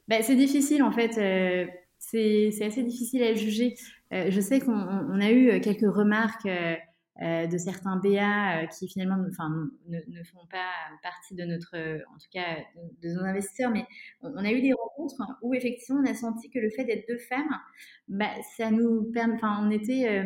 Bah, 0.09 0.21
C'est 0.21 0.35
difficile 0.35 0.83
en 0.83 0.91
fait. 0.91 1.13
c'est 1.99 2.65
assez 2.65 2.83
difficile 2.83 3.23
à 3.23 3.33
juger. 3.33 3.75
Euh, 4.13 4.29
je 4.29 4.39
sais 4.39 4.59
qu'on 4.59 5.19
a 5.19 5.31
eu 5.31 5.49
euh, 5.49 5.59
quelques 5.59 5.91
remarques 5.91 6.45
euh, 6.45 7.47
de 7.47 7.57
certains 7.57 7.97
BA 7.97 8.67
qui 8.67 8.87
finalement 8.87 9.17
enfin, 9.29 9.49
ne, 9.87 10.23
font 10.23 10.45
pas 10.49 10.69
partie 11.01 11.35
de 11.35 11.43
notre, 11.43 11.75
en 11.75 12.17
tout 12.17 12.27
cas, 12.31 12.57
de, 13.01 13.09
nos 13.09 13.23
investisseurs, 13.23 13.71
mais 13.71 13.85
on, 14.21 14.37
a 14.37 14.51
eu 14.51 14.61
des 14.61 14.73
rencontres 14.73 15.21
où 15.41 15.53
effectivement 15.53 16.01
on 16.01 16.09
a 16.09 16.15
senti 16.15 16.49
que 16.49 16.59
le 16.59 16.69
fait 16.71 16.85
d'être 16.85 17.07
deux 17.07 17.19
femmes, 17.19 17.55
bah, 18.07 18.31
ça 18.57 18.71
nous 18.71 19.11
permet, 19.11 19.35
enfin, 19.35 19.59
on 19.61 19.69
était, 19.69 20.23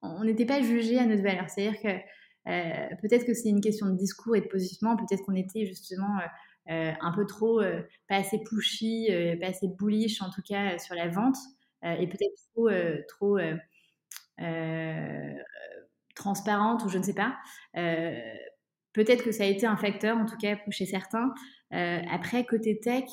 on 0.00 0.24
n'était 0.24 0.46
pas 0.46 0.62
jugés 0.62 0.98
à 0.98 1.04
notre 1.04 1.22
valeur. 1.22 1.48
C'est-à-dire 1.50 1.78
que 1.82 2.96
peut-être 3.02 3.26
que 3.26 3.34
c'est 3.34 3.50
une 3.50 3.60
question 3.60 3.86
de 3.86 3.96
discours 3.98 4.34
et 4.34 4.40
de 4.40 4.48
positionnement, 4.48 4.96
peut-être 4.96 5.24
qu'on 5.26 5.36
était 5.36 5.66
justement 5.66 6.20
un 6.68 7.12
peu 7.12 7.26
trop, 7.26 7.60
pas 8.08 8.16
assez 8.16 8.40
pushy, 8.44 9.08
pas 9.42 9.48
assez 9.48 9.68
bullish 9.68 10.22
en 10.22 10.30
tout 10.30 10.42
cas 10.42 10.78
sur 10.78 10.94
la 10.94 11.08
vente. 11.08 11.36
Euh, 11.86 11.96
et 12.00 12.06
peut-être 12.06 12.34
trop, 13.08 13.38
euh, 13.38 13.56
euh, 14.40 15.32
transparente 16.14 16.84
ou 16.84 16.88
je 16.88 16.98
ne 16.98 17.02
sais 17.02 17.14
pas. 17.14 17.36
peut-être 18.92 19.22
que 19.22 19.32
ça 19.32 19.44
a 19.44 19.46
été 19.46 19.66
un 19.66 19.76
facteur, 19.76 20.16
en 20.16 20.26
tout 20.26 20.36
cas 20.38 20.56
chez 20.70 20.86
certains. 20.86 21.32
après, 21.70 22.44
côté 22.44 22.80
tech, 22.80 23.04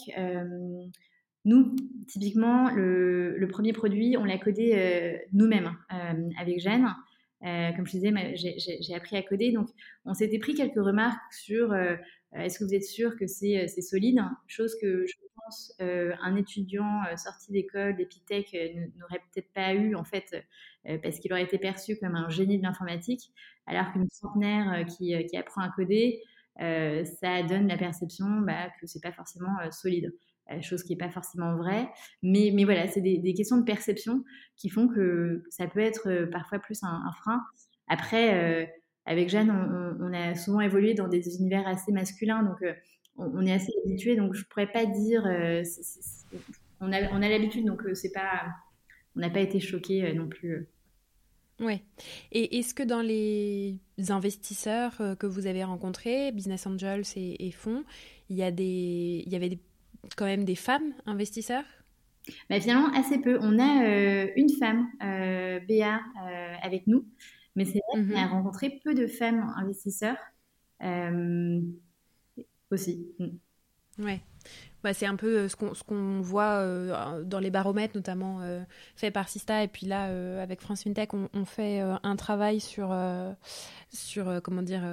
nous, 1.46 1.76
typiquement, 2.08 2.70
le, 2.72 3.48
premier 3.50 3.74
produit, 3.74 4.16
on 4.18 4.24
l'a 4.24 4.38
codé 4.38 5.20
nous-mêmes 5.34 5.76
avec 6.40 6.62
Jeanne. 6.62 6.88
comme 7.42 7.86
je 7.86 7.92
disais, 7.92 8.14
j'ai 8.36 8.96
appris 8.96 9.18
à 9.18 9.22
coder. 9.22 9.52
Donc, 9.52 9.68
on 10.06 10.14
s'était 10.14 10.40
pris 10.40 10.56
quelques 10.56 10.76
remarques 10.76 11.34
sur 11.34 11.74
est-ce 12.34 12.58
que 12.58 12.64
vous 12.64 12.74
êtes 12.74 12.86
sûr 12.86 13.18
que 13.18 13.28
c'est 13.28 13.68
solide 13.68 14.22
Chose 14.48 14.78
que 14.82 15.06
je 15.06 15.14
euh, 15.82 16.14
un 16.22 16.36
étudiant 16.36 17.04
euh, 17.04 17.18
sorti 17.18 17.52
d'école 17.52 17.96
d'Epitech 17.96 18.54
euh, 18.54 18.86
n'aurait 18.98 19.22
peut-être 19.32 19.52
pas 19.54 19.74
eu, 19.74 19.96
en 19.96 20.04
fait, 20.04 20.46
parce 21.02 21.20
qu'il 21.20 21.32
aurait 21.32 21.44
été 21.44 21.58
perçu 21.58 21.98
comme 21.98 22.16
un 22.16 22.30
génie 22.30 22.58
de 22.58 22.64
l'informatique, 22.64 23.32
alors 23.68 23.92
qu'une 23.94 24.10
centenaire 24.10 24.86
qui, 24.86 25.16
apprend 25.38 25.62
à 25.62 25.70
coder, 25.70 26.22
ça 26.58 27.42
donne 27.44 27.70
la 27.70 27.78
perception 27.78 28.26
bah, 28.42 28.70
que 28.82 28.86
c'est 28.86 29.02
pas 29.02 29.14
forcément 29.14 29.56
solide. 29.72 30.14
Chose 30.60 30.84
qui 30.84 30.92
n'est 30.92 30.98
pas 30.98 31.10
forcément 31.10 31.56
vraie, 31.56 31.90
mais, 32.22 32.52
mais 32.54 32.66
voilà, 32.66 32.90
c'est 32.90 33.00
des, 33.00 33.34
questions 33.34 33.58
de 33.58 33.64
perception 33.64 34.26
qui 34.58 34.68
font 34.68 34.90
que 34.90 35.46
ça 35.50 35.68
peut 35.68 35.80
être 35.80 36.26
parfois 36.34 36.60
plus 36.60 36.84
un, 36.84 37.14
frein. 37.22 37.42
Après, 37.88 38.70
avec 39.06 39.30
Jeanne, 39.30 39.52
on, 40.02 40.12
a 40.12 40.36
souvent 40.36 40.60
évolué 40.60 40.96
dans 40.96 41.08
des 41.08 41.38
univers 41.38 41.66
assez 41.66 41.94
masculins, 41.94 42.44
donc 42.44 42.62
on, 43.18 43.46
est 43.46 43.54
assez 43.54 43.72
habitué. 43.84 44.16
Donc 44.16 44.34
je 44.34 44.44
pourrais 44.46 44.72
pas 44.72 44.86
dire, 44.86 45.24
on 46.80 46.92
a, 46.92 47.12
on 47.12 47.22
a 47.22 47.30
l'habitude, 47.30 47.66
donc 47.66 47.84
c'est 47.94 48.12
pas, 48.12 48.48
on 49.16 49.20
n'a 49.20 49.30
pas 49.30 49.42
été 49.42 49.60
choqué 49.60 50.14
non 50.14 50.28
plus. 50.28 50.68
Ouais. 51.60 51.82
Et 52.32 52.60
est-ce 52.60 52.74
que 52.74 52.84
dans 52.84 53.02
les 53.02 53.78
investisseurs 54.10 54.98
que 55.20 55.28
vous 55.28 55.48
avez 55.48 55.64
rencontrés, 55.64 56.32
business 56.32 56.66
angels 56.68 57.04
et, 57.16 57.52
fonds, 57.52 57.84
il 58.30 58.38
y 58.38 58.44
a 58.44 58.52
des, 58.52 59.24
il 59.26 59.32
y 59.32 59.36
avait 59.36 59.60
quand 60.18 60.26
même 60.26 60.44
des 60.46 60.56
femmes 60.56 60.94
investisseurs? 61.06 61.66
Bah, 62.50 62.60
Finalement, 62.60 62.92
assez 62.94 63.20
peu. 63.20 63.38
On 63.42 63.60
a 63.60 63.86
euh, 63.86 64.28
une 64.36 64.50
femme, 64.50 64.88
euh, 65.04 65.60
Béa, 65.60 66.00
euh, 66.26 66.54
avec 66.62 66.88
nous, 66.88 67.06
mais 67.56 67.66
c'est 67.66 67.80
vrai 67.92 68.02
qu'on 68.02 68.16
a 68.16 68.26
mhm. 68.26 68.32
rencontré 68.32 68.80
peu 68.84 68.94
de 68.94 69.08
femmes 69.08 69.54
investisseurs 69.58 70.18
aussi. 72.74 73.08
Mm. 73.20 74.04
Ouais. 74.04 74.22
Bah, 74.84 74.94
c'est 74.94 75.06
un 75.06 75.16
peu 75.16 75.48
ce 75.48 75.56
qu'on, 75.56 75.74
ce 75.74 75.84
qu'on 75.84 76.20
voit 76.20 76.66
dans 77.24 77.40
les 77.40 77.52
baromètres, 77.52 77.96
notamment 77.96 78.42
fait 78.98 79.12
par 79.12 79.30
Sista. 79.30 79.64
Et 79.64 79.70
puis 79.70 79.86
là, 79.86 80.08
avec 80.42 80.60
France 80.60 80.84
FinTech, 80.84 81.14
on, 81.14 81.30
on 81.34 81.46
fait 81.46 81.80
un 81.80 82.16
travail 82.18 82.60
sur, 82.60 82.94
sur 83.90 84.42
comment 84.44 84.62
dire, 84.62 84.84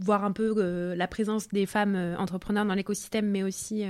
voir 0.00 0.24
un 0.24 0.32
peu 0.32 0.94
la 0.94 1.08
présence 1.08 1.48
des 1.48 1.66
femmes 1.66 2.16
entrepreneurs 2.18 2.64
dans 2.64 2.74
l'écosystème, 2.74 3.28
mais 3.28 3.42
aussi 3.42 3.84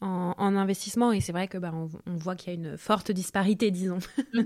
en, 0.00 0.56
investissement. 0.56 1.12
Et 1.12 1.20
c'est 1.20 1.32
vrai 1.32 1.48
que 1.48 1.58
bah, 1.58 1.72
on, 1.74 2.16
voit 2.16 2.36
qu'il 2.36 2.52
y 2.52 2.56
a 2.56 2.58
une 2.58 2.76
forte 2.76 3.10
disparité, 3.10 3.70
disons. 3.70 3.98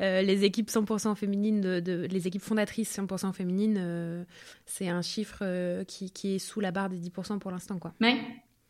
Euh, 0.00 0.22
les 0.22 0.44
équipes 0.44 0.68
100% 0.68 1.14
féminines, 1.14 1.60
de, 1.60 2.06
les 2.10 2.26
équipes 2.26 2.42
fondatrices 2.42 2.96
100% 2.96 3.32
féminines, 3.32 3.78
euh, 3.78 4.24
c'est 4.64 4.88
un 4.88 5.02
chiffre 5.02 5.38
euh, 5.42 5.84
qui, 5.84 6.10
qui, 6.10 6.36
est 6.36 6.38
sous 6.38 6.60
la 6.60 6.70
barre 6.70 6.88
des 6.88 6.98
10% 6.98 7.38
pour 7.38 7.50
l'instant. 7.50 7.78
Quoi. 7.78 7.92
Oui, 8.00 8.16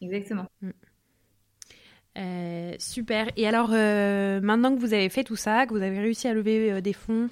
exactement. 0.01 0.47
Mm. 2.17 2.79
super. 2.79 3.29
Et 3.37 3.47
alors, 3.47 3.71
maintenant 3.71 4.75
que 4.75 4.81
vous 4.81 4.95
avez 4.95 5.09
fait 5.09 5.25
tout 5.25 5.37
ça, 5.37 5.67
que 5.67 5.75
vous 5.75 5.83
avez 5.83 5.99
réussi 5.99 6.27
à 6.29 6.35
lever 6.35 6.81
des 6.83 6.93
fonds 6.93 7.29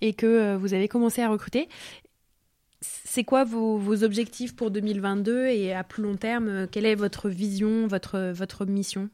et 0.00 0.12
que 0.12 0.56
vous 0.56 0.74
avez 0.74 0.88
commencé 0.88 1.22
à 1.22 1.28
recruter, 1.28 1.68
c'est 2.80 3.24
quoi 3.24 3.44
vos, 3.44 4.04
objectifs 4.04 4.56
pour 4.56 4.70
2022 4.70 5.46
et 5.46 5.72
à 5.74 5.84
plus 5.84 6.02
long 6.02 6.16
terme, 6.16 6.66
quelle 6.68 6.86
est 6.86 6.94
votre 6.94 7.28
vision, 7.28 7.86
votre, 7.86 8.64
mission? 8.66 9.10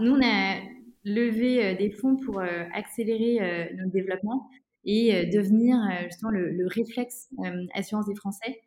Nous, 0.00 0.12
on 0.12 0.22
a 0.22 0.56
levé 1.04 1.64
euh, 1.64 1.74
des 1.76 1.90
fonds 1.90 2.16
pour 2.16 2.40
euh, 2.40 2.64
accélérer 2.74 3.40
euh, 3.40 3.76
notre 3.76 3.92
développement 3.92 4.48
et 4.84 5.26
devenir 5.26 5.76
justement 6.04 6.30
le, 6.30 6.50
le 6.50 6.66
réflexe 6.66 7.28
assurance 7.74 8.06
des 8.06 8.14
Français. 8.14 8.58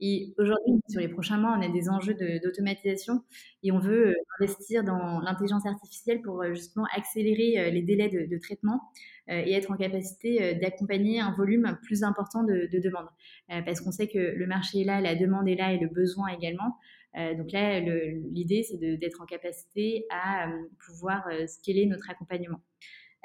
Et 0.00 0.34
aujourd'hui, 0.38 0.80
sur 0.88 1.00
les 1.00 1.08
prochains 1.08 1.36
mois, 1.36 1.54
on 1.58 1.62
a 1.62 1.68
des 1.68 1.90
enjeux 1.90 2.14
d'automatisation 2.42 3.22
et 3.62 3.70
on 3.70 3.78
veut 3.78 4.08
euh, 4.08 4.14
investir 4.38 4.82
dans 4.82 5.20
l'intelligence 5.20 5.66
artificielle 5.66 6.22
pour 6.22 6.42
euh, 6.42 6.54
justement 6.54 6.86
accélérer 6.96 7.58
euh, 7.58 7.70
les 7.70 7.82
délais 7.82 8.08
de, 8.08 8.38
traitement 8.38 8.80
et 9.30 9.52
être 9.52 9.70
en 9.70 9.76
capacité 9.76 10.54
d'accompagner 10.56 11.20
un 11.20 11.32
volume 11.32 11.78
plus 11.82 12.02
important 12.02 12.42
de, 12.42 12.68
demandes. 12.80 13.08
Parce 13.48 13.80
qu'on 13.80 13.92
sait 13.92 14.08
que 14.08 14.18
le 14.18 14.46
marché 14.46 14.80
est 14.80 14.84
là, 14.84 15.00
la 15.00 15.14
demande 15.14 15.48
est 15.48 15.54
là 15.54 15.72
et 15.72 15.78
le 15.78 15.88
besoin 15.88 16.28
également. 16.28 16.76
donc 17.14 17.52
là, 17.52 17.80
l'idée, 17.80 18.62
c'est 18.62 18.78
d'être 18.78 19.20
en 19.20 19.26
capacité 19.26 20.06
à 20.10 20.50
pouvoir 20.84 21.28
scaler 21.46 21.86
notre 21.86 22.10
accompagnement. 22.10 22.60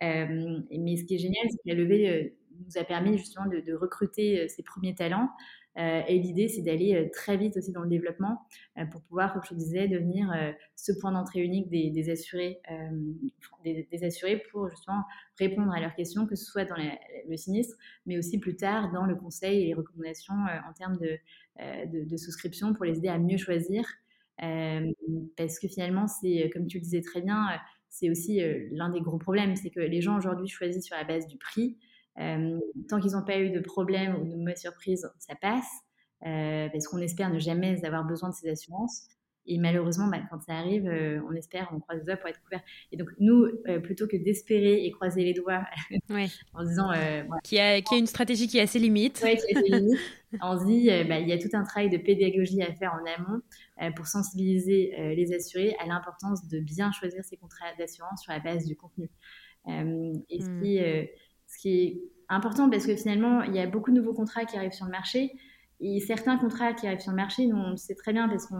mais 0.01 0.95
ce 0.95 1.05
qui 1.05 1.15
est 1.15 1.19
génial, 1.19 1.43
c'est 1.49 1.57
que 1.57 1.69
la 1.69 1.75
levée 1.75 2.35
nous 2.51 2.77
a 2.77 2.83
permis 2.83 3.17
justement 3.17 3.47
de 3.47 3.73
recruter 3.73 4.47
ces 4.47 4.61
premiers 4.61 4.93
talents 4.93 5.29
euh, 5.29 5.64
et 5.77 6.19
l'idée, 6.19 6.47
c'est 6.47 6.61
d'aller 6.61 6.95
euh, 6.95 7.09
très 7.11 7.35
vite 7.35 7.57
aussi 7.57 7.71
dans 7.71 7.81
le 7.81 7.89
développement 7.89 8.47
euh, 8.77 8.85
pour 8.85 9.01
pouvoir, 9.01 9.33
comme 9.33 9.43
je 9.43 9.53
disais, 9.53 9.87
devenir 9.87 10.33
ce 10.75 10.91
point 10.93 11.11
d'entrée 11.11 11.41
unique 11.41 11.69
des, 11.69 12.09
assurés, 12.09 12.61
des, 13.63 14.03
assurés 14.03 14.41
pour 14.51 14.69
justement 14.69 15.03
répondre 15.37 15.71
à 15.73 15.79
leurs 15.79 15.95
questions, 15.95 16.25
que 16.25 16.35
ce 16.35 16.45
soit 16.45 16.65
dans 16.65 16.75
le 17.27 17.37
sinistre, 17.37 17.75
mais 18.05 18.17
aussi 18.17 18.39
plus 18.39 18.55
tard 18.55 18.91
dans 18.91 19.05
le 19.05 19.15
conseil 19.15 19.63
et 19.63 19.65
les 19.67 19.73
recommandations 19.73 20.33
en 20.33 20.73
termes 20.73 20.97
de, 20.97 21.17
de, 22.05 22.17
souscription 22.17 22.73
pour 22.73 22.85
les 22.85 22.97
aider 22.97 23.09
à 23.09 23.17
mieux 23.17 23.37
choisir. 23.37 23.85
parce 24.37 25.59
que 25.59 25.67
finalement, 25.67 26.07
c'est, 26.07 26.49
comme 26.53 26.67
tu 26.67 26.77
le 26.77 26.83
disais 26.83 27.01
très 27.01 27.21
bien, 27.21 27.47
c'est 27.89 28.09
aussi 28.09 28.41
l'un 28.71 28.89
des 28.89 29.01
gros 29.01 29.17
problèmes, 29.17 29.55
c'est 29.55 29.69
que 29.69 29.81
les 29.81 30.01
gens 30.01 30.17
aujourd'hui 30.17 30.47
choisissent 30.47 30.85
sur 30.85 30.95
la 30.95 31.03
base 31.03 31.27
du 31.27 31.37
prix. 31.37 31.77
Euh, 32.19 32.59
tant 32.87 32.99
qu'ils 32.99 33.11
n'ont 33.11 33.23
pas 33.23 33.39
eu 33.39 33.49
de 33.49 33.59
problème 33.59 34.15
ou 34.15 34.25
de 34.25 34.35
mauvaise 34.35 34.61
surprise, 34.61 35.09
ça 35.19 35.35
passe, 35.35 35.69
euh, 36.25 36.69
parce 36.69 36.87
qu'on 36.87 36.99
espère 36.99 37.29
ne 37.29 37.39
jamais 37.39 37.83
avoir 37.85 38.05
besoin 38.05 38.29
de 38.29 38.35
ces 38.35 38.49
assurances. 38.49 39.07
Et 39.47 39.59
malheureusement, 39.59 40.07
bah, 40.07 40.17
quand 40.31 40.41
ça 40.41 40.53
arrive, 40.53 40.87
euh, 40.87 41.21
on 41.29 41.33
espère, 41.33 41.69
on 41.71 41.79
croise 41.79 41.99
les 41.99 42.05
doigts 42.05 42.17
pour 42.17 42.29
être 42.29 42.41
couvert. 42.41 42.63
Et 42.91 42.97
donc, 42.97 43.09
nous, 43.19 43.47
plutôt 43.83 44.07
que 44.07 44.17
d'espérer 44.17 44.83
et 44.83 44.91
croiser 44.91 45.23
les 45.23 45.33
doigts 45.33 45.63
en 46.55 46.63
disant. 46.63 46.89
qui, 47.43 47.59
a, 47.59 47.79
qui 47.81 47.93
a 47.93 47.97
une 47.97 48.07
stratégie 48.07 48.47
qui 48.47 48.59
a 48.59 48.65
ses 48.65 48.79
limites. 48.79 49.21
Oui, 49.23 49.35
qui 49.35 49.55
a 49.55 49.61
ses 49.61 49.69
limites. 49.69 49.99
on 50.41 50.59
se 50.59 50.65
dit, 50.65 50.87
bah, 51.07 51.19
il 51.19 51.27
y 51.27 51.33
a 51.33 51.37
tout 51.37 51.49
un 51.53 51.63
travail 51.63 51.91
de 51.91 51.97
pédagogie 51.97 52.63
à 52.63 52.73
faire 52.73 52.93
en 52.93 53.05
amont 53.05 53.91
pour 53.95 54.07
sensibiliser 54.07 54.95
les 55.15 55.31
assurés 55.31 55.75
à 55.79 55.85
l'importance 55.85 56.47
de 56.47 56.59
bien 56.59 56.91
choisir 56.91 57.23
ses 57.23 57.37
contrats 57.37 57.71
d'assurance 57.77 58.23
sur 58.23 58.31
la 58.31 58.39
base 58.39 58.65
du 58.65 58.75
contenu. 58.75 59.11
et 59.67 60.41
ce 60.41 60.59
qui 60.59 60.79
hmm 60.79 61.05
ce 61.55 61.61
qui 61.61 61.69
est 61.69 62.01
important 62.29 62.69
parce 62.69 62.85
que 62.85 62.95
finalement, 62.95 63.43
il 63.43 63.55
y 63.55 63.59
a 63.59 63.67
beaucoup 63.67 63.91
de 63.91 63.95
nouveaux 63.97 64.13
contrats 64.13 64.45
qui 64.45 64.57
arrivent 64.57 64.73
sur 64.73 64.85
le 64.85 64.91
marché. 64.91 65.31
Et 65.79 65.99
certains 65.99 66.37
contrats 66.37 66.73
qui 66.73 66.87
arrivent 66.87 67.01
sur 67.01 67.11
le 67.11 67.17
marché, 67.17 67.45
nous, 67.47 67.57
on 67.57 67.71
le 67.71 67.77
sait 67.77 67.95
très 67.95 68.13
bien 68.13 68.27
parce 68.29 68.47
qu'on 68.47 68.55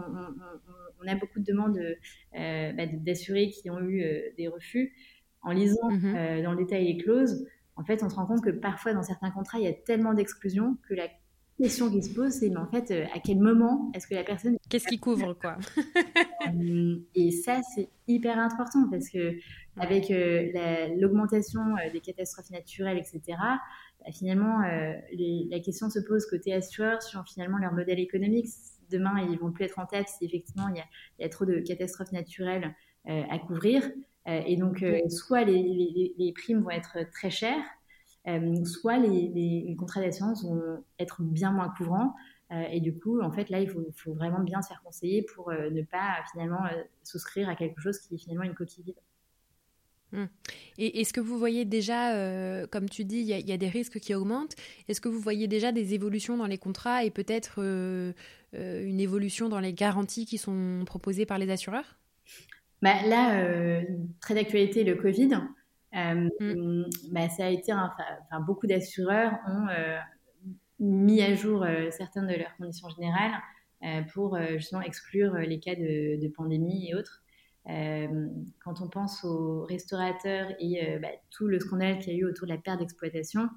a 1.06 1.14
beaucoup 1.14 1.40
de 1.40 1.44
demandes 1.44 1.78
euh, 1.78 2.72
bah, 2.72 2.86
d'assurés 2.86 3.50
qui 3.50 3.70
ont 3.70 3.80
eu 3.80 4.02
euh, 4.02 4.20
des 4.36 4.48
refus. 4.48 4.94
En 5.42 5.52
lisant 5.52 5.90
mhm. 5.90 6.16
euh, 6.16 6.42
dans 6.42 6.52
le 6.52 6.58
détail 6.58 6.84
les 6.84 6.96
clauses, 6.96 7.46
en 7.76 7.84
fait, 7.84 8.02
on 8.02 8.08
se 8.08 8.16
rend 8.16 8.26
compte 8.26 8.42
que 8.42 8.50
parfois, 8.50 8.94
dans 8.94 9.02
certains 9.02 9.30
contrats, 9.30 9.58
il 9.58 9.64
y 9.64 9.68
a 9.68 9.72
tellement 9.72 10.14
d'exclusions 10.14 10.76
que 10.88 10.94
la 10.94 11.08
question 11.58 11.90
qui 11.90 12.02
se 12.02 12.14
pose, 12.14 12.32
c'est 12.32 12.50
mais 12.50 12.58
en 12.58 12.66
fait, 12.66 12.90
à 13.14 13.20
quel 13.20 13.38
moment 13.38 13.90
est-ce 13.94 14.06
que 14.06 14.14
la 14.14 14.24
personne... 14.24 14.56
Qu'est-ce 14.68 14.86
qui 14.86 14.98
couvre, 14.98 15.34
quoi? 15.34 15.56
Et 17.14 17.30
ça, 17.30 17.60
c'est 17.74 17.88
hyper 18.06 18.38
important 18.38 18.88
parce 18.90 19.08
que 19.08 19.36
avec 19.78 20.10
euh, 20.10 20.48
l'augmentation 20.98 21.60
euh, 21.60 21.90
des 21.92 22.00
catastrophes 22.00 22.50
naturelles, 22.50 22.98
etc., 22.98 23.20
bah, 23.36 24.12
finalement, 24.12 24.62
euh, 24.62 24.94
la 25.50 25.60
question 25.60 25.90
se 25.90 25.98
pose 25.98 26.26
côté 26.26 26.52
assureur 26.52 27.02
sur 27.02 27.24
finalement 27.26 27.58
leur 27.58 27.72
modèle 27.72 28.00
économique. 28.00 28.46
Demain, 28.90 29.26
ils 29.30 29.38
vont 29.38 29.52
plus 29.52 29.64
être 29.64 29.78
en 29.78 29.86
tête 29.86 30.08
si 30.08 30.24
effectivement 30.24 30.68
il 30.68 30.82
y 31.18 31.24
a, 31.24 31.28
trop 31.28 31.44
de 31.44 31.58
catastrophes 31.58 32.12
naturelles 32.12 32.74
à 33.08 33.38
couvrir. 33.38 33.88
et 34.26 34.56
donc, 34.56 34.84
soit 35.08 35.44
les, 35.44 36.32
primes 36.36 36.60
vont 36.60 36.70
être 36.70 36.98
très 37.12 37.30
chères, 37.30 37.64
soit 38.64 38.98
les, 38.98 39.76
contrats 39.78 40.00
d'assurance 40.00 40.44
vont 40.44 40.84
être 40.98 41.22
bien 41.22 41.52
moins 41.52 41.72
couvrants. 41.76 42.14
et 42.50 42.80
du 42.80 42.98
coup, 42.98 43.20
en 43.20 43.30
fait, 43.30 43.50
là, 43.50 43.60
il 43.60 43.68
faut, 43.68 43.86
faut, 43.94 44.14
vraiment 44.14 44.40
bien 44.40 44.62
se 44.62 44.68
faire 44.68 44.82
conseiller 44.82 45.22
pour 45.34 45.50
ne 45.52 45.82
pas 45.82 46.16
finalement 46.32 46.60
souscrire 47.02 47.48
à 47.48 47.54
quelque 47.54 47.80
chose 47.80 47.98
qui 47.98 48.14
est 48.14 48.18
finalement 48.18 48.44
une 48.44 48.54
coquille 48.54 48.84
vide. 48.84 49.00
Hum. 50.12 50.28
Et 50.78 51.00
est-ce 51.00 51.12
que 51.12 51.20
vous 51.20 51.38
voyez 51.38 51.64
déjà, 51.64 52.14
euh, 52.14 52.66
comme 52.66 52.88
tu 52.88 53.04
dis, 53.04 53.18
il 53.18 53.48
y, 53.48 53.52
a 53.52 53.56
des 53.56 53.68
risques 53.68 53.98
qui 53.98 54.14
augmentent, 54.14 54.54
est-ce 54.88 55.00
que 55.00 55.08
vous 55.08 55.18
voyez 55.18 55.48
déjà 55.48 55.72
des 55.72 55.94
évolutions 55.94 56.36
dans 56.36 56.46
les 56.46 56.58
contrats 56.58 57.04
et 57.04 57.10
peut-être 57.10 57.56
euh, 57.58 58.12
euh, 58.54 58.86
une 58.86 59.00
évolution 59.00 59.48
dans 59.48 59.58
les 59.58 59.72
garanties 59.72 60.26
qui 60.26 60.38
sont 60.38 60.84
proposées 60.86 61.26
par 61.26 61.38
les 61.38 61.50
assureurs? 61.50 61.96
Bah, 62.82 62.94
Là, 63.06 63.82
très 64.20 64.34
d'actualité, 64.34 64.84
le 64.84 64.94
Covid. 64.94 65.30
Hum. 65.92 66.84
Bah, 67.12 67.28
ça 67.28 67.46
a 67.46 67.48
été, 67.48 67.72
enfin, 67.72 68.40
beaucoup 68.40 68.66
d'assureurs 68.66 69.32
ont 69.48 69.66
mis 70.78 71.22
à 71.22 71.34
jour 71.34 71.64
certaines 71.90 72.26
de 72.26 72.34
leurs 72.34 72.54
conditions 72.56 72.88
générales 72.90 73.32
pour 74.12 74.38
justement 74.56 74.82
exclure 74.82 75.34
les 75.36 75.58
cas 75.58 75.74
de 75.74 76.28
pandémie 76.36 76.90
et 76.90 76.94
autres. 76.94 77.22
Euh, 77.68 78.28
quand 78.64 78.80
on 78.80 78.88
pense 78.88 79.24
aux 79.24 79.64
restaurateurs 79.64 80.48
et 80.60 80.86
euh, 80.86 80.98
bah, 81.00 81.08
tout 81.30 81.48
le 81.48 81.58
scandale 81.58 81.98
qu'il 81.98 82.12
y 82.12 82.16
a 82.16 82.18
eu 82.20 82.24
autour 82.24 82.46
de 82.46 82.52
la 82.52 82.58
perte 82.58 82.78
d'exploitation, 82.78 83.48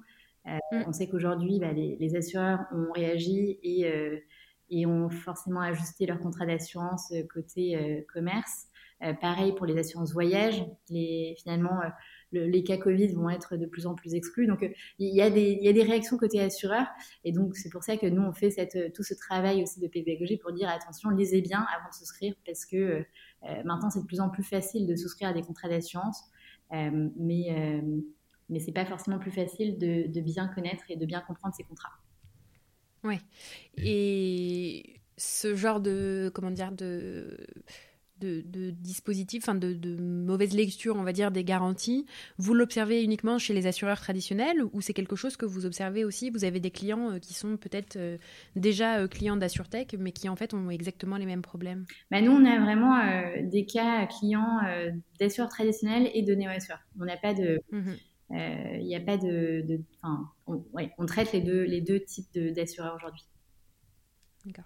euh, 0.48 0.58
mm. 0.72 0.84
on 0.88 0.92
sait 0.92 1.08
qu'aujourd'hui, 1.08 1.60
bah, 1.60 1.72
les, 1.72 2.16
assureurs 2.16 2.60
ont 2.72 2.90
réagi 2.92 3.58
et, 3.62 4.22
et, 4.70 4.86
ont 4.86 5.10
forcément 5.10 5.60
ajusté 5.60 6.06
leur 6.06 6.18
contrat 6.18 6.46
d'assurance 6.46 7.12
côté 7.32 8.04
commerce. 8.12 8.66
pareil 9.20 9.52
pour 9.52 9.66
les 9.66 9.78
assurances 9.78 10.12
voyage. 10.12 10.64
Les, 10.88 11.36
finalement, 11.40 11.80
les 12.32 12.62
cas 12.62 12.76
Covid 12.76 13.08
vont 13.14 13.28
être 13.30 13.56
de 13.56 13.66
plus 13.66 13.86
en 13.86 13.94
plus 13.94 14.14
exclus. 14.14 14.46
Donc, 14.46 14.68
il 14.98 15.14
y, 15.14 15.22
a 15.22 15.30
des, 15.30 15.58
il 15.60 15.64
y 15.64 15.68
a 15.68 15.72
des 15.72 15.82
réactions 15.82 16.16
côté 16.16 16.40
assureur. 16.40 16.86
Et 17.24 17.32
donc, 17.32 17.56
c'est 17.56 17.70
pour 17.70 17.82
ça 17.82 17.96
que 17.96 18.06
nous, 18.06 18.22
on 18.22 18.32
fait 18.32 18.50
cette, 18.50 18.92
tout 18.92 19.02
ce 19.02 19.14
travail 19.14 19.62
aussi 19.62 19.80
de 19.80 19.88
pédagogie 19.88 20.36
pour 20.36 20.52
dire 20.52 20.68
attention, 20.68 21.10
lisez 21.10 21.40
bien 21.40 21.66
avant 21.76 21.88
de 21.88 21.94
souscrire 21.94 22.34
parce 22.46 22.64
que 22.66 23.04
euh, 23.44 23.62
maintenant, 23.64 23.90
c'est 23.90 24.00
de 24.00 24.06
plus 24.06 24.20
en 24.20 24.28
plus 24.28 24.42
facile 24.42 24.86
de 24.86 24.96
souscrire 24.96 25.30
à 25.30 25.32
des 25.32 25.42
contrats 25.42 25.68
d'assurance. 25.68 26.22
Euh, 26.72 27.08
mais, 27.16 27.46
euh, 27.50 28.00
mais 28.48 28.60
c'est 28.60 28.72
pas 28.72 28.84
forcément 28.84 29.18
plus 29.18 29.32
facile 29.32 29.78
de, 29.78 30.06
de, 30.06 30.20
bien 30.20 30.48
connaître 30.48 30.84
et 30.88 30.96
de 30.96 31.06
bien 31.06 31.20
comprendre 31.20 31.54
ces 31.54 31.64
contrats. 31.64 31.92
Oui. 33.02 33.16
Et 33.76 35.00
ce 35.16 35.54
genre 35.54 35.80
de 35.80 36.30
comment 36.34 36.50
dire 36.50 36.72
de 36.72 37.36
de, 38.20 38.42
de 38.46 38.70
dispositifs, 38.70 39.42
enfin 39.44 39.54
de, 39.54 39.72
de, 39.72 39.96
mauvaise 39.96 40.54
lecture, 40.54 40.96
on 40.96 41.02
va 41.02 41.12
dire, 41.12 41.30
des 41.30 41.44
garanties, 41.44 42.06
vous 42.38 42.54
l'observez 42.54 43.02
uniquement 43.02 43.38
chez 43.38 43.54
les 43.54 43.66
assureurs 43.66 44.00
traditionnels 44.00 44.62
ou 44.72 44.80
c'est 44.80 44.92
quelque 44.92 45.16
chose 45.16 45.36
que 45.36 45.46
vous 45.46 45.66
observez 45.66 46.04
aussi? 46.04 46.30
Vous 46.30 46.44
avez 46.44 46.60
des 46.60 46.70
clients 46.70 47.12
euh, 47.12 47.18
qui 47.18 47.34
sont 47.34 47.56
peut-être 47.56 47.96
euh, 47.96 48.18
déjà 48.56 48.98
euh, 48.98 49.08
clients 49.08 49.36
d'AssureTech, 49.36 49.96
mais 49.98 50.12
qui 50.12 50.28
en 50.28 50.36
fait 50.36 50.54
ont 50.54 50.70
exactement 50.70 51.16
les 51.16 51.26
mêmes 51.26 51.42
problèmes? 51.42 51.86
Bah 52.10 52.20
Nous, 52.20 52.30
on 52.30 52.44
a 52.44 52.58
vraiment 52.60 52.98
des 53.42 53.64
cas 53.64 54.06
clients 54.06 54.60
d'assureurs 55.18 55.48
traditionnels 55.48 56.10
et 56.14 56.22
de 56.22 56.34
néo-assureurs. 56.34 56.82
On 56.98 57.04
n'a 57.04 57.16
pas 57.16 57.34
de. 57.34 57.60
Il 58.30 58.84
n'y 58.84 58.94
a 58.94 59.00
pas 59.00 59.16
de. 59.16 59.80
On, 60.46 60.64
ouais, 60.72 60.92
on, 60.98 61.06
traite 61.06 61.32
les 61.32 61.40
deux, 61.40 61.62
les 61.62 61.80
deux 61.80 62.00
types 62.00 62.38
d'assureurs 62.38 62.94
aujourd'hui. 62.96 63.24
D'accord. 64.44 64.64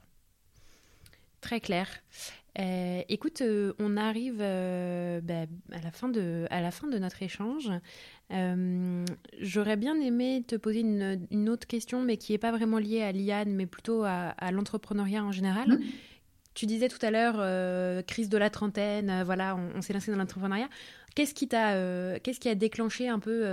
Très 1.41 1.61
clair. 1.61 1.89
Euh, 2.59 3.03
écoute, 3.09 3.41
euh, 3.41 3.73
on 3.81 3.97
arrive 3.97 4.39
euh, 4.41 5.21
bah, 5.21 5.47
à, 5.73 5.81
la 5.83 5.91
fin 5.91 6.09
de, 6.09 6.47
à 6.51 6.61
la 6.61 6.71
fin 6.71 6.87
de 6.87 6.99
notre 6.99 7.23
échange. 7.23 7.71
J'aurais 9.41 9.77
bien 9.77 10.01
aimé 10.01 10.45
te 10.47 10.57
poser 10.57 10.81
une, 10.81 11.49
autre 11.49 11.67
question, 11.67 12.03
mais 12.03 12.17
qui 12.17 12.33
n'est 12.33 12.39
pas 12.39 12.53
vraiment 12.53 12.79
liée 12.79 13.03
à 13.03 13.13
l'IAN, 13.13 13.47
mais 13.49 13.67
plutôt 13.67 14.05
à, 14.05 14.35
l'entrepreneuriat 14.53 15.25
en 15.25 15.33
général. 15.33 15.69
Mmh. 15.69 15.81
Tu 16.55 16.67
disais 16.67 16.89
tout 16.89 17.05
à 17.05 17.11
l'heure, 17.11 18.05
crise 18.07 18.29
de 18.29 18.39
la 18.39 18.49
trentaine, 18.49 19.23
voilà, 19.25 19.57
on, 19.57 19.83
s'est 19.83 19.93
lancé 19.93 20.13
dans 20.13 20.19
l'entrepreneuriat. 20.19 20.69
Qu'est-ce 21.17 21.35
qui, 21.35 21.49
qu'est-ce 21.49 22.41
qui 22.41 22.49
a 22.49 22.55
déclenché 22.55 23.09
un 23.09 23.19
peu 23.19 23.45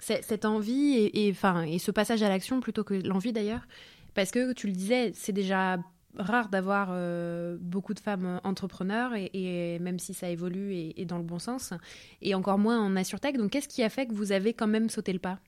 cette 0.00 0.44
envie 0.44 0.94
et, 0.94 1.28
et, 1.28 1.36
et 1.68 1.78
ce 1.78 1.90
passage 1.92 2.22
à 2.22 2.28
l'action 2.28 2.60
plutôt 2.60 2.82
que 2.82 2.94
l'envie 2.94 3.32
d'ailleurs? 3.32 3.66
Parce 4.14 4.30
que 4.30 4.52
tu 4.52 4.68
le 4.68 4.72
disais, 4.72 5.12
c'est 5.14 5.32
déjà 5.32 5.78
rare 6.16 6.48
d'avoir 6.48 6.88
euh, 6.90 7.56
beaucoup 7.60 7.94
de 7.94 8.00
femmes 8.00 8.40
entrepreneurs 8.44 9.12
et, 9.14 9.78
même 9.80 9.98
si 9.98 10.14
ça 10.14 10.28
évolue 10.28 10.74
et, 10.74 11.04
dans 11.04 11.18
le 11.18 11.24
bon 11.24 11.38
sens 11.38 11.72
et 12.22 12.34
encore 12.34 12.58
moins 12.58 12.80
en 12.80 12.96
AssureTech. 12.96 13.36
Donc 13.36 13.50
qu'est-ce 13.50 13.68
qui 13.68 13.82
a 13.82 13.88
fait 13.88 14.06
que 14.06 14.14
vous 14.14 14.32
avez 14.32 14.54
quand 14.54 14.66
même 14.66 14.88
sauté 14.88 15.12
le 15.12 15.18
pas? 15.18 15.38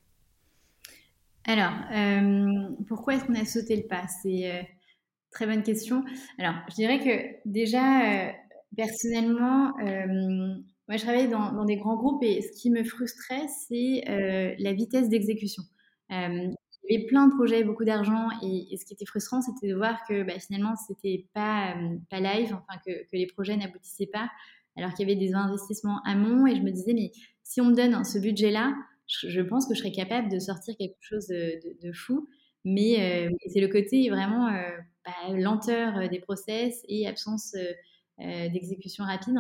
Alors, 1.44 1.72
euh, 1.92 2.74
pourquoi 2.88 3.14
est-ce 3.14 3.24
qu'on 3.24 3.34
a 3.34 3.44
sauté 3.44 3.76
le 3.76 3.86
pas? 3.86 4.06
C'est 4.22 4.50
euh, 4.50 4.62
très 5.30 5.46
bonne 5.46 5.62
question. 5.62 6.04
Alors, 6.38 6.54
je 6.70 6.74
dirais 6.74 6.98
que 6.98 7.48
déjà, 7.48 8.32
personnellement, 8.76 9.72
moi 9.78 10.96
je 10.96 11.02
travaillais 11.02 11.28
dans, 11.28 11.64
des 11.64 11.76
grands 11.76 11.96
groupes 11.96 12.22
et 12.24 12.42
ce 12.42 12.60
qui 12.60 12.70
me 12.70 12.82
frustrait, 12.82 13.46
c'est 13.68 14.02
la 14.58 14.72
vitesse 14.72 15.08
d'exécution. 15.08 15.62
Il 16.88 16.96
avait 16.96 17.06
plein 17.06 17.26
de 17.26 17.34
projets, 17.34 17.64
beaucoup 17.64 17.84
d'argent, 17.84 18.28
et, 18.42 18.76
ce 18.76 18.84
qui 18.84 18.94
était 18.94 19.06
frustrant, 19.06 19.40
c'était 19.40 19.68
de 19.68 19.74
voir 19.74 19.98
que 20.08 20.22
bah, 20.22 20.38
finalement, 20.38 20.74
c'était 20.76 21.26
pas, 21.32 21.74
euh, 21.76 21.96
pas 22.10 22.20
live, 22.20 22.54
enfin 22.54 22.78
que, 22.84 23.04
que 23.04 23.16
les 23.16 23.26
projets 23.26 23.56
n'aboutissaient 23.56 24.08
pas, 24.12 24.30
alors 24.76 24.92
qu'il 24.94 25.08
y 25.08 25.10
avait 25.10 25.20
des 25.20 25.34
investissements 25.34 26.00
amont, 26.04 26.46
et 26.46 26.54
je 26.54 26.62
me 26.62 26.70
disais, 26.70 26.92
mais 26.92 27.10
si 27.42 27.60
on 27.60 27.66
me 27.66 27.74
donne 27.74 28.04
ce 28.04 28.18
budget-là, 28.18 28.74
je, 29.06 29.40
pense 29.40 29.66
que 29.66 29.74
je 29.74 29.80
serais 29.80 29.92
capable 29.92 30.28
de 30.28 30.38
sortir 30.38 30.76
quelque 30.76 30.96
chose 31.00 31.26
de, 31.28 31.60
de, 31.80 31.92
fou, 31.92 32.28
mais 32.64 33.28
euh, 33.28 33.30
c'est 33.52 33.60
le 33.60 33.68
côté 33.68 34.08
vraiment 34.10 34.48
euh, 34.48 34.62
bah, 35.04 35.36
lenteur 35.36 36.08
des 36.08 36.18
process 36.18 36.82
et 36.88 37.06
absence 37.06 37.56
d'exécution 38.18 39.04
rapide. 39.04 39.36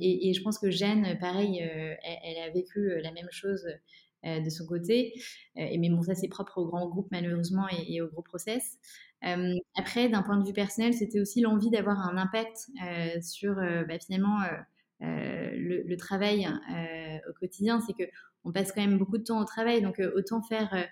Et, 0.00 0.32
je 0.32 0.42
pense 0.42 0.58
que 0.58 0.70
Jeanne, 0.70 1.18
pareil, 1.18 1.58
elle, 1.58 2.38
a 2.48 2.50
vécu 2.50 3.00
la 3.02 3.10
même 3.10 3.28
chose 3.30 3.66
euh, 4.26 4.40
de 4.40 4.50
son 4.50 4.66
côté. 4.66 5.14
Euh, 5.56 5.62
et 5.62 5.78
mais 5.78 5.88
bon, 5.88 6.02
ça 6.02 6.14
c'est 6.14 6.28
propre 6.28 6.58
aux 6.58 6.66
grands 6.66 6.86
groupes 6.86 7.08
malheureusement 7.10 7.66
et, 7.70 8.02
aux 8.02 8.08
gros 8.08 8.20
process. 8.20 8.76
Euh, 9.24 9.54
après, 9.76 10.10
d'un 10.10 10.22
point 10.22 10.36
de 10.36 10.46
vue 10.46 10.52
personnel, 10.52 10.92
c'était 10.92 11.20
aussi 11.20 11.40
l'envie 11.40 11.70
d'avoir 11.70 11.98
un 12.00 12.18
impact 12.18 12.68
sur 13.22 13.54
bah, 13.54 13.98
finalement 13.98 14.38
le, 15.00 15.96
travail 15.96 16.46
au 17.28 17.32
quotidien. 17.38 17.80
C'est 17.80 17.94
que 17.94 18.10
on 18.44 18.52
passe 18.52 18.72
quand 18.72 18.82
même 18.82 18.98
beaucoup 18.98 19.16
de 19.16 19.24
temps 19.24 19.40
au 19.40 19.44
travail, 19.46 19.80
donc 19.80 20.00
autant 20.14 20.42
faire 20.42 20.86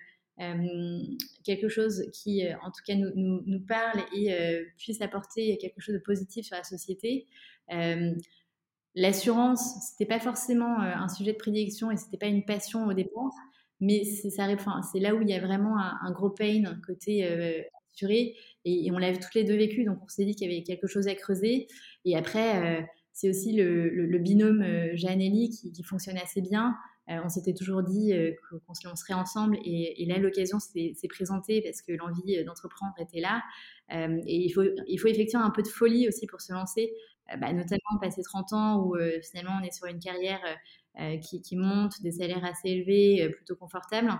quelque 1.44 1.68
chose 1.68 2.04
qui, 2.12 2.42
en 2.62 2.70
tout 2.70 2.82
cas, 2.86 2.94
nous 2.94 3.60
parle 3.66 4.00
et 4.14 4.34
puisse 4.78 5.02
apporter 5.02 5.58
quelque 5.58 5.80
chose 5.80 5.94
de 5.94 6.00
positif 6.00 6.46
sur 6.46 6.56
la 6.56 6.64
société. 6.64 7.26
L'assurance, 8.98 9.74
c'était 9.88 10.06
pas 10.06 10.18
forcément 10.18 10.82
euh, 10.82 10.92
un 10.92 11.08
sujet 11.08 11.32
de 11.32 11.38
prédilection 11.38 11.92
et 11.92 11.96
c'était 11.96 12.16
pas 12.16 12.26
une 12.26 12.44
passion 12.44 12.84
au 12.84 12.92
départ, 12.92 13.30
mais 13.80 14.02
c'est 14.04 14.98
là 14.98 15.14
où 15.14 15.22
il 15.22 15.28
y 15.28 15.34
a 15.34 15.40
vraiment 15.40 15.78
un, 15.78 16.10
gros 16.10 16.30
pain 16.30 16.64
côté 16.84 17.24
euh, 17.24 17.62
assuré 17.94 18.34
et, 18.64 18.90
on 18.90 18.98
l'avait 18.98 19.20
toutes 19.20 19.36
les 19.36 19.44
deux 19.44 19.56
vécu, 19.56 19.84
donc 19.84 19.98
on 20.02 20.08
s'est 20.08 20.24
dit 20.24 20.34
qu'il 20.34 20.50
y 20.50 20.52
avait 20.52 20.64
quelque 20.64 20.88
chose 20.88 21.06
à 21.06 21.14
creuser. 21.14 21.68
Et 22.04 22.16
après, 22.16 22.80
euh, 22.80 22.82
c'est 23.12 23.30
aussi 23.30 23.52
le, 23.52 24.18
binôme 24.18 24.64
Jeanne 24.94 25.20
et 25.20 25.48
qui, 25.48 25.70
qui 25.70 25.82
fonctionne 25.84 26.18
assez 26.18 26.40
bien. 26.40 26.74
on 27.06 27.28
s'était 27.28 27.54
toujours 27.54 27.84
dit 27.84 28.12
qu'on 28.66 28.74
se 28.74 28.86
lancerait 28.86 29.14
ensemble 29.14 29.58
et, 29.64 30.06
là 30.08 30.18
l'occasion 30.18 30.58
s'est 30.58 30.94
présentée 31.08 31.62
parce 31.62 31.82
que 31.82 31.92
l'envie 31.92 32.44
d'entreprendre 32.44 32.94
était 32.98 33.20
là. 33.20 33.42
et 33.90 34.36
il 34.44 34.50
faut, 34.50 34.62
il 34.88 34.98
faut 34.98 35.08
effectivement 35.08 35.44
un 35.44 35.50
peu 35.50 35.62
de 35.62 35.68
folie 35.68 36.08
aussi 36.08 36.26
pour 36.26 36.40
se 36.40 36.52
lancer. 36.52 36.92
Euh, 37.32 37.36
bah, 37.36 37.52
notamment 37.52 37.98
passer 38.00 38.22
30 38.22 38.52
ans 38.52 38.82
où 38.82 38.96
euh, 38.96 39.20
finalement 39.22 39.58
on 39.60 39.64
est 39.64 39.72
sur 39.72 39.86
une 39.86 39.98
carrière 39.98 40.40
euh, 41.00 41.16
qui, 41.18 41.56
monte, 41.56 42.00
des 42.02 42.12
salaires 42.12 42.44
assez 42.44 42.68
élevés, 42.70 43.28
plutôt 43.30 43.56
confortables. 43.56 44.12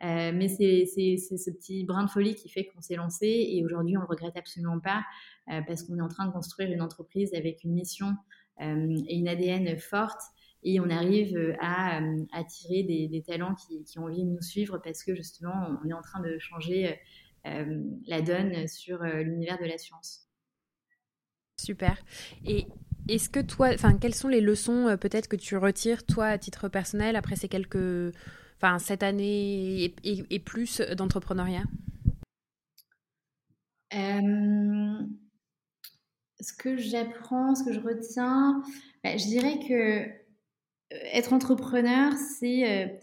mais 0.00 0.48
c'est 0.48 0.86
ce 0.86 1.50
petit 1.50 1.84
brin 1.84 2.04
de 2.04 2.10
folie 2.10 2.34
qui 2.34 2.48
fait 2.48 2.64
qu'on 2.66 2.80
s'est 2.80 2.96
lancé 2.96 3.26
et 3.26 3.64
aujourd'hui 3.64 3.96
on 3.96 4.00
le 4.00 4.06
regrette 4.06 4.36
absolument 4.36 4.80
pas 4.80 5.04
parce 5.46 5.82
qu'on 5.82 5.98
est 5.98 6.02
en 6.02 6.08
train 6.08 6.26
de 6.26 6.32
construire 6.32 6.72
une 6.72 6.80
entreprise 6.80 7.34
avec 7.34 7.64
une 7.64 7.74
mission 7.74 8.16
et 8.60 9.14
une 9.14 9.28
ADN 9.28 9.78
forte 9.78 10.22
et 10.62 10.80
on 10.80 10.88
arrive 10.88 11.54
à 11.60 12.00
attirer 12.32 12.82
des, 12.82 13.08
des 13.08 13.22
talents 13.22 13.54
qui, 13.54 13.84
qui, 13.84 13.98
ont 13.98 14.04
envie 14.04 14.24
de 14.24 14.30
nous 14.30 14.42
suivre 14.42 14.78
parce 14.78 15.04
que 15.04 15.14
justement 15.14 15.78
on 15.84 15.88
est 15.90 15.94
en 15.94 16.02
train 16.02 16.20
de 16.20 16.38
changer 16.38 16.98
la 17.44 18.22
donne 18.22 18.66
sur 18.68 19.02
l'univers 19.02 19.58
de 19.58 19.66
la 19.66 19.76
science. 19.76 20.31
Super. 21.62 21.96
Et 22.44 22.66
est-ce 23.08 23.28
que 23.28 23.40
toi, 23.40 23.70
enfin, 23.72 23.96
quelles 23.96 24.14
sont 24.14 24.28
les 24.28 24.40
leçons 24.40 24.88
euh, 24.88 24.96
peut-être 24.96 25.28
que 25.28 25.36
tu 25.36 25.56
retires 25.56 26.04
toi 26.04 26.26
à 26.26 26.38
titre 26.38 26.68
personnel 26.68 27.14
après 27.14 27.36
ces 27.36 27.48
quelques, 27.48 28.14
enfin, 28.56 28.78
cette 28.78 29.02
année 29.02 29.94
et, 30.04 30.38
plus 30.40 30.80
d'entrepreneuriat? 30.80 31.64
Euh, 33.94 35.06
Ce 36.40 36.52
que 36.52 36.76
j'apprends, 36.76 37.54
ce 37.54 37.64
que 37.64 37.72
je 37.72 37.80
retiens, 37.80 38.62
bah, 39.04 39.16
je 39.16 39.26
dirais 39.26 39.58
que 39.68 40.02
euh, 40.02 40.08
être 40.90 41.32
entrepreneur, 41.32 42.12
c'est 42.14 42.98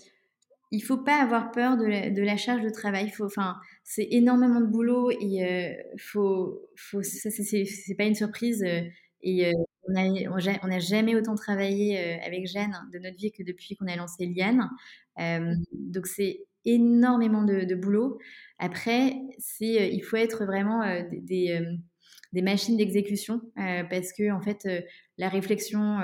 il 0.72 0.82
faut 0.82 0.98
pas 0.98 1.22
avoir 1.22 1.52
peur 1.52 1.78
de 1.78 2.22
la, 2.22 2.38
charge 2.38 2.62
de 2.62 2.70
travail. 2.70 3.12
Enfin, 3.20 3.56
c'est 3.84 4.08
énormément 4.12 4.62
de 4.62 4.68
boulot 4.68 5.10
et 5.10 5.44
euh, 5.44 5.74
faut, 5.98 6.62
c'est 7.02 7.96
pas 7.96 8.04
une 8.06 8.16
surprise. 8.16 8.64
Euh, 8.64 8.82
et 9.22 9.48
euh, 9.48 9.52
on 9.88 9.94
n'a 9.94 10.60
on 10.64 10.80
jamais 10.80 11.16
autant 11.16 11.36
travaillé 11.36 11.98
avec 12.22 12.46
Jeanne 12.46 12.76
de 12.94 13.00
notre 13.00 13.18
vie 13.18 13.32
que 13.32 13.44
depuis 13.44 13.76
qu'on 13.76 13.88
a 13.88 13.96
lancé 13.96 14.28
Liane. 14.28 14.70
donc 15.74 16.06
c'est 16.06 16.46
énormément 16.64 17.44
de, 17.44 17.76
boulot. 17.76 18.20
Après, 18.60 19.16
il 19.60 20.02
faut 20.02 20.18
être 20.18 20.46
vraiment 20.46 20.82
des, 21.12 21.60
machines 22.44 22.78
d'exécution 22.78 23.42
parce 23.56 24.14
que 24.14 24.32
en 24.32 24.42
fait, 24.42 24.68
la 25.18 25.28
réflexion, 25.28 25.98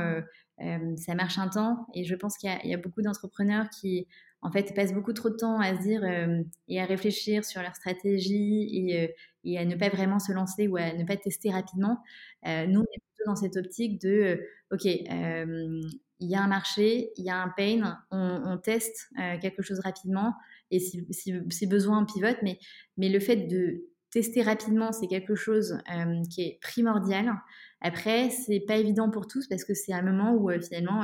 ça 0.98 1.14
marche 1.14 1.38
un 1.38 1.50
temps. 1.50 1.86
Et 1.94 2.06
je 2.06 2.16
pense 2.16 2.38
qu'il 2.38 2.50
y, 2.64 2.74
a 2.74 2.78
beaucoup 2.78 3.04
d'entrepreneurs 3.04 3.70
qui 3.70 4.08
en 4.46 4.52
fait, 4.52 4.76
passent 4.76 4.94
beaucoup 4.94 5.12
trop 5.12 5.32
de 5.32 5.36
temps 5.36 5.60
à 5.60 5.76
se 5.76 5.82
dire 5.82 6.04
euh, 6.04 6.44
et 6.68 6.80
à 6.80 6.86
réfléchir 6.86 7.44
sur 7.44 7.64
leur 7.64 7.76
stratégie 7.76 8.94
euh, 8.94 9.08
et, 9.44 9.58
à 9.58 9.66
ne 9.66 9.76
pas 9.76 9.90
vraiment 9.90 10.20
se 10.20 10.32
lancer 10.32 10.68
ou 10.68 10.78
à 10.78 10.94
ne 10.94 11.04
pas 11.04 11.18
tester 11.18 11.50
rapidement. 11.50 11.98
Euh, 12.46 12.68
nous, 12.68 12.82
on 12.82 12.84
est 12.84 13.02
plutôt 13.08 13.26
dans 13.26 13.36
cette 13.36 13.58
optique 13.58 14.00
de, 14.00 14.40
OK, 14.72 14.86
il 14.86 16.30
y 16.30 16.36
a 16.36 16.42
un 16.44 16.48
marché, 16.48 17.12
il 17.18 17.26
y 17.26 17.32
a 17.32 17.42
un 17.42 17.50
pain, 17.58 17.98
on, 18.12 18.58
teste 18.64 19.10
quelque 19.42 19.64
chose 19.64 19.80
rapidement 19.80 20.36
et 20.70 20.80
si, 20.80 21.66
besoin, 21.66 22.04
on 22.04 22.06
pivote. 22.06 22.38
Mais, 22.44 22.60
mais 22.98 23.10
le 23.10 23.20
fait 23.20 23.48
de 23.48 23.86
tester 24.12 24.44
rapidement, 24.44 24.92
c'est 24.92 25.08
quelque 25.08 25.34
chose 25.34 25.80
qui 26.30 26.44
est 26.44 26.60
primordial. 26.62 27.34
Après, 27.82 28.30
c'est 28.30 28.62
pas 28.68 28.78
évident 28.78 29.10
pour 29.10 29.28
tous 29.28 29.48
parce 29.48 29.66
que 29.66 29.74
c'est 29.74 29.94
un 29.94 30.04
moment 30.04 30.36
où 30.36 30.52
finalement, 30.62 31.04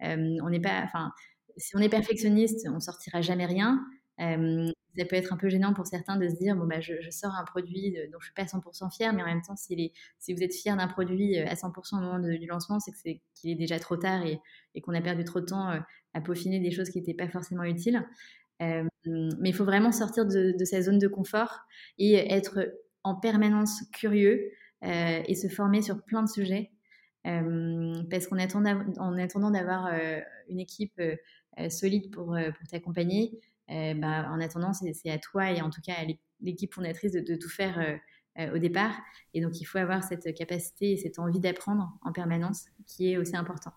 on 0.00 0.50
n'est 0.50 0.60
pas, 0.60 0.82
enfin, 0.84 1.10
si 1.56 1.76
on 1.76 1.80
est 1.80 1.88
perfectionniste, 1.88 2.66
on 2.72 2.80
sortira 2.80 3.20
jamais 3.20 3.46
rien. 3.46 3.80
ça 4.18 5.04
peut 5.08 5.16
être 5.16 5.32
un 5.32 5.36
peu 5.36 5.48
gênant 5.48 5.72
pour 5.74 5.86
certains 5.86 6.16
de 6.16 6.28
se 6.28 6.34
dire 6.34 6.56
bon 6.56 6.66
bah 6.66 6.80
je, 6.80 6.94
sors 7.10 7.34
un 7.34 7.44
produit 7.44 7.96
dont 8.12 8.18
je 8.20 8.26
suis 8.26 8.34
pas 8.34 8.44
100% 8.44 8.94
fière, 8.94 9.12
mais 9.12 9.22
en 9.22 9.26
même 9.26 9.42
temps 9.42 9.56
si, 9.56 9.92
vous 10.28 10.42
êtes 10.42 10.54
fier 10.54 10.76
d'un 10.76 10.88
produit 10.88 11.38
à 11.38 11.54
100% 11.54 11.96
au 11.96 12.00
moment 12.00 12.18
du 12.18 12.46
lancement, 12.46 12.78
c'est 12.80 13.20
qu'il 13.34 13.50
est 13.50 13.54
déjà 13.54 13.78
trop 13.78 13.96
tard 13.96 14.24
et, 14.26 14.40
qu'on 14.80 14.94
a 14.94 15.00
perdu 15.00 15.24
trop 15.24 15.40
de 15.40 15.46
temps 15.46 15.82
à 16.14 16.20
peaufiner 16.20 16.60
des 16.60 16.70
choses 16.70 16.90
qui 16.90 16.98
n'étaient 16.98 17.14
pas 17.14 17.28
forcément 17.28 17.64
utiles. 17.64 18.04
mais 18.60 19.48
il 19.48 19.54
faut 19.54 19.64
vraiment 19.64 19.92
sortir 19.92 20.26
de, 20.26 20.64
sa 20.64 20.82
zone 20.82 20.98
de 20.98 21.08
confort 21.08 21.60
et 21.98 22.14
être 22.14 22.72
en 23.04 23.14
permanence 23.14 23.82
curieux 23.92 24.50
et 24.82 25.34
se 25.34 25.48
former 25.48 25.82
sur 25.82 26.02
plein 26.04 26.22
de 26.22 26.28
sujets. 26.28 26.70
parce 27.24 28.26
qu'en 28.26 28.38
attendant, 28.38 28.84
en 28.98 29.16
attendant 29.18 29.50
d'avoir 29.50 29.92
une 30.48 30.60
équipe 30.60 31.00
solide 31.68 32.10
pour, 32.10 32.26
pour 32.26 32.68
t'accompagner, 32.68 33.38
bah, 33.68 34.28
en 34.30 34.40
attendant, 34.40 34.72
c'est 34.72 35.10
à 35.10 35.18
toi 35.18 35.50
et 35.50 35.60
en 35.60 35.70
tout 35.70 35.80
cas 35.80 35.94
à 35.94 36.04
l'équipe 36.40 36.72
fondatrice 36.72 37.12
de, 37.12 37.36
tout 37.36 37.48
faire 37.48 37.98
au 38.52 38.58
départ. 38.58 38.94
Et 39.34 39.40
donc, 39.40 39.60
il 39.60 39.64
faut 39.64 39.78
avoir 39.78 40.02
cette 40.02 40.34
capacité 40.34 40.92
et 40.92 40.96
cette 40.96 41.18
envie 41.18 41.40
d'apprendre 41.40 41.92
en 42.02 42.12
permanence 42.12 42.66
qui 42.86 43.12
est 43.12 43.16
aussi 43.16 43.36
important. 43.36 43.72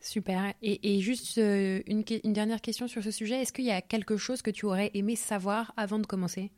Super. 0.00 0.54
Et, 0.62 1.00
juste 1.00 1.36
une, 1.36 2.04
une, 2.22 2.32
dernière 2.32 2.60
question 2.60 2.86
sur 2.86 3.02
ce 3.02 3.10
sujet. 3.10 3.42
Est-ce 3.42 3.52
qu'il 3.52 3.64
y 3.64 3.72
a 3.72 3.82
quelque 3.82 4.16
chose 4.16 4.40
que 4.40 4.50
tu 4.50 4.64
aurais 4.64 4.90
aimé 4.94 5.16
savoir 5.16 5.72
avant 5.76 5.98
de 5.98 6.06
commencer? 6.06 6.52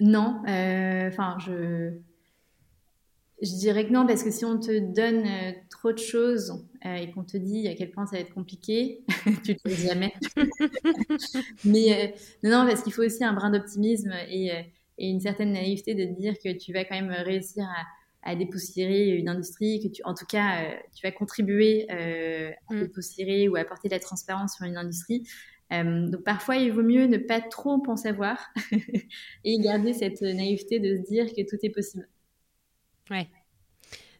Non. 0.00 0.42
Enfin, 0.42 1.38
je 1.38 1.98
je 3.42 3.52
dirais 3.56 3.86
que 3.86 3.92
non, 3.92 4.06
parce 4.06 4.22
que 4.22 4.30
si 4.30 4.44
on 4.44 4.58
te 4.58 4.78
donne 4.78 5.26
euh, 5.26 5.52
trop 5.68 5.92
de 5.92 5.98
choses 5.98 6.64
euh, 6.86 6.94
et 6.94 7.10
qu'on 7.10 7.24
te 7.24 7.36
dit 7.36 7.68
à 7.68 7.74
quel 7.74 7.90
point 7.90 8.06
ça 8.06 8.16
va 8.16 8.22
être 8.22 8.32
compliqué, 8.32 9.04
tu 9.44 9.52
ne 9.52 9.56
le 9.64 9.70
fais 9.70 9.88
jamais. 9.88 10.14
Mais 11.64 11.92
euh, 11.92 12.48
non, 12.48 12.66
parce 12.66 12.82
qu'il 12.82 12.92
faut 12.92 13.02
aussi 13.02 13.22
un 13.24 13.34
brin 13.34 13.50
d'optimisme 13.50 14.12
et, 14.30 14.46
et, 14.98 15.10
une 15.10 15.20
certaine 15.20 15.52
naïveté 15.52 15.94
de 15.94 16.04
dire 16.04 16.34
que 16.42 16.56
tu 16.56 16.72
vas 16.72 16.84
quand 16.84 16.94
même 16.94 17.10
réussir 17.10 17.64
à, 17.64 18.30
à 18.30 18.36
dépoussiérer 18.36 19.10
une 19.10 19.28
industrie, 19.28 19.82
que 19.82 19.88
tu, 19.88 20.02
en 20.04 20.14
tout 20.14 20.26
cas, 20.26 20.64
tu 20.94 21.06
vas 21.06 21.12
contribuer 21.12 21.86
à 21.90 22.74
mm. 22.74 22.80
dépoussiérer 22.80 23.48
ou 23.48 23.56
à 23.56 23.60
apporter 23.60 23.88
de 23.88 23.94
la 23.94 24.00
transparence 24.00 24.54
sur 24.56 24.64
une 24.64 24.78
industrie. 24.78 25.28
donc 25.70 26.24
parfois, 26.24 26.56
il 26.56 26.72
vaut 26.72 26.82
mieux 26.82 27.06
ne 27.06 27.18
pas 27.18 27.42
trop 27.42 27.82
en 27.86 27.96
savoir 27.96 28.48
et 29.44 29.58
garder 29.58 29.92
cette 29.92 30.22
naïveté 30.22 30.80
de 30.80 30.96
se 30.96 31.02
dire 31.02 31.26
que 31.26 31.42
tout 31.42 31.58
est 31.62 31.70
possible. 31.70 32.08
Ouais. 33.10 33.28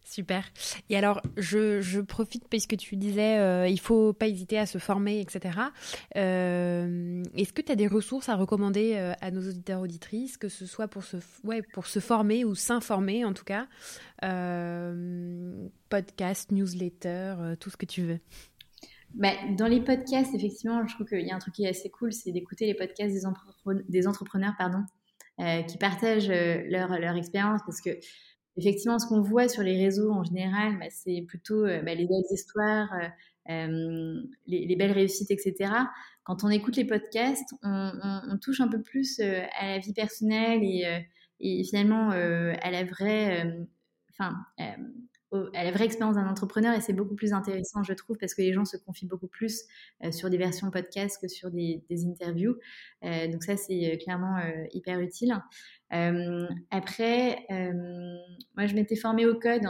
Super. 0.06 0.44
Et 0.88 0.96
alors, 0.96 1.20
je, 1.36 1.80
je 1.80 2.00
profite 2.00 2.48
puisque 2.48 2.76
tu 2.76 2.96
disais, 2.96 3.38
euh, 3.38 3.66
il 3.66 3.80
faut 3.80 4.12
pas 4.12 4.28
hésiter 4.28 4.56
à 4.56 4.64
se 4.64 4.78
former, 4.78 5.20
etc. 5.20 5.58
Euh, 6.16 7.24
Est-ce 7.36 7.52
que 7.52 7.60
tu 7.60 7.72
as 7.72 7.74
des 7.74 7.88
ressources 7.88 8.28
à 8.28 8.36
recommander 8.36 8.94
euh, 8.94 9.14
à 9.20 9.32
nos 9.32 9.40
auditeurs 9.40 9.80
auditrices, 9.80 10.36
que 10.38 10.48
ce 10.48 10.64
soit 10.64 10.86
pour 10.86 11.02
se, 11.02 11.16
ouais, 11.42 11.60
pour 11.60 11.86
se 11.86 11.98
former 11.98 12.44
ou 12.44 12.54
s'informer 12.54 13.24
en 13.24 13.32
tout 13.32 13.44
cas 13.44 13.66
euh, 14.22 15.68
Podcast, 15.88 16.52
newsletter, 16.52 17.34
euh, 17.38 17.56
tout 17.56 17.70
ce 17.70 17.76
que 17.76 17.86
tu 17.86 18.02
veux? 18.02 18.20
Bah, 19.12 19.32
dans 19.58 19.66
les 19.66 19.80
podcasts, 19.80 20.32
effectivement, 20.34 20.86
je 20.86 20.94
trouve 20.94 21.08
qu'il 21.08 21.26
y 21.26 21.32
a 21.32 21.34
un 21.34 21.40
truc 21.40 21.54
qui 21.54 21.64
est 21.64 21.70
assez 21.70 21.90
cool, 21.90 22.12
c'est 22.12 22.30
d'écouter 22.30 22.66
les 22.66 22.74
podcasts 22.74 23.12
des, 23.12 23.82
des 23.88 24.06
entrepreneurs 24.06 24.54
pardon, 24.56 24.84
qui 25.66 25.78
partagent 25.78 26.28
leur, 26.28 26.98
leur 26.98 27.16
expérience 27.16 27.60
parce 27.66 27.80
que 27.80 27.90
effectivement, 28.56 28.98
ce 28.98 29.06
qu'on 29.06 29.20
voit 29.20 29.48
sur 29.48 29.62
les 29.62 29.78
réseaux 29.78 30.10
en 30.12 30.24
général, 30.24 30.78
bah, 30.78 30.86
c'est 30.90 31.22
plutôt 31.22 31.64
euh, 31.64 31.82
bah, 31.82 31.94
les 31.94 32.06
belles 32.06 32.24
histoires, 32.30 32.92
euh, 32.94 33.08
euh, 33.52 34.22
les, 34.46 34.76
belles 34.76 34.92
réussites, 34.92 35.30
etc. 35.30 35.70
Quand 36.24 36.42
on 36.44 36.48
écoute 36.48 36.76
les 36.76 36.84
podcasts, 36.84 37.54
on, 37.62 38.38
touche 38.40 38.60
un 38.60 38.68
peu 38.68 38.82
plus 38.82 39.20
à 39.20 39.68
la 39.68 39.78
vie 39.78 39.92
personnelle 39.92 40.64
et, 40.64 40.84
et 41.38 41.62
finalement 41.62 42.10
à 42.10 42.70
la 42.72 42.82
vraie, 42.82 43.56
enfin, 44.10 44.34
à 45.54 45.64
la 45.64 45.70
vraie 45.70 45.84
expérience 45.84 46.16
d'un 46.16 46.28
entrepreneur 46.28 46.74
et 46.74 46.80
c'est 46.80 46.92
beaucoup 46.92 47.14
plus 47.14 47.32
intéressant, 47.32 47.82
je 47.82 47.92
trouve, 47.92 48.16
parce 48.18 48.34
que 48.34 48.42
les 48.42 48.52
gens 48.52 48.64
se 48.64 48.76
confient 48.76 49.06
beaucoup 49.06 49.28
plus 49.28 49.64
sur 50.10 50.30
des 50.30 50.38
versions 50.38 50.70
podcast 50.70 51.18
que 51.20 51.28
sur 51.28 51.50
des, 51.50 51.82
interviews. 52.06 52.56
donc 53.02 53.42
ça, 53.42 53.56
c'est 53.56 53.98
clairement 53.98 54.36
hyper 54.72 55.00
utile. 55.00 55.34
après, 55.90 57.46
moi, 58.56 58.66
je 58.66 58.74
m'étais 58.74 58.96
formée 58.96 59.26
au 59.26 59.38
code 59.38 59.66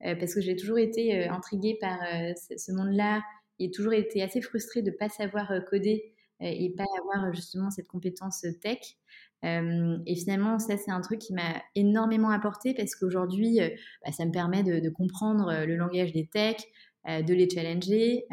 parce 0.00 0.34
que 0.34 0.40
j'ai 0.40 0.56
toujours 0.56 0.78
été 0.78 1.28
intriguée 1.28 1.78
par 1.80 1.98
ce 2.36 2.72
monde-là 2.72 3.22
et 3.58 3.70
toujours 3.70 3.92
été 3.92 4.22
assez 4.22 4.40
frustrée 4.40 4.82
de 4.82 4.90
ne 4.90 4.96
pas 4.96 5.08
savoir 5.08 5.52
coder 5.68 6.14
et 6.40 6.74
pas 6.76 6.86
avoir 6.98 7.32
justement 7.34 7.70
cette 7.70 7.86
compétence 7.86 8.44
tech 8.62 8.96
et 9.42 10.16
finalement, 10.16 10.58
ça, 10.58 10.76
c'est 10.76 10.90
un 10.90 11.00
truc 11.00 11.18
qui 11.18 11.32
m'a 11.32 11.62
énormément 11.74 12.30
apporté 12.30 12.74
parce 12.74 12.94
qu'aujourd'hui, 12.94 13.58
bah, 14.04 14.12
ça 14.12 14.24
me 14.24 14.32
permet 14.32 14.62
de, 14.62 14.88
comprendre 14.90 15.64
le 15.66 15.76
langage 15.76 16.12
des 16.12 16.26
techs, 16.26 16.68
de 17.06 17.32
les 17.32 17.48
challenger 17.48 18.26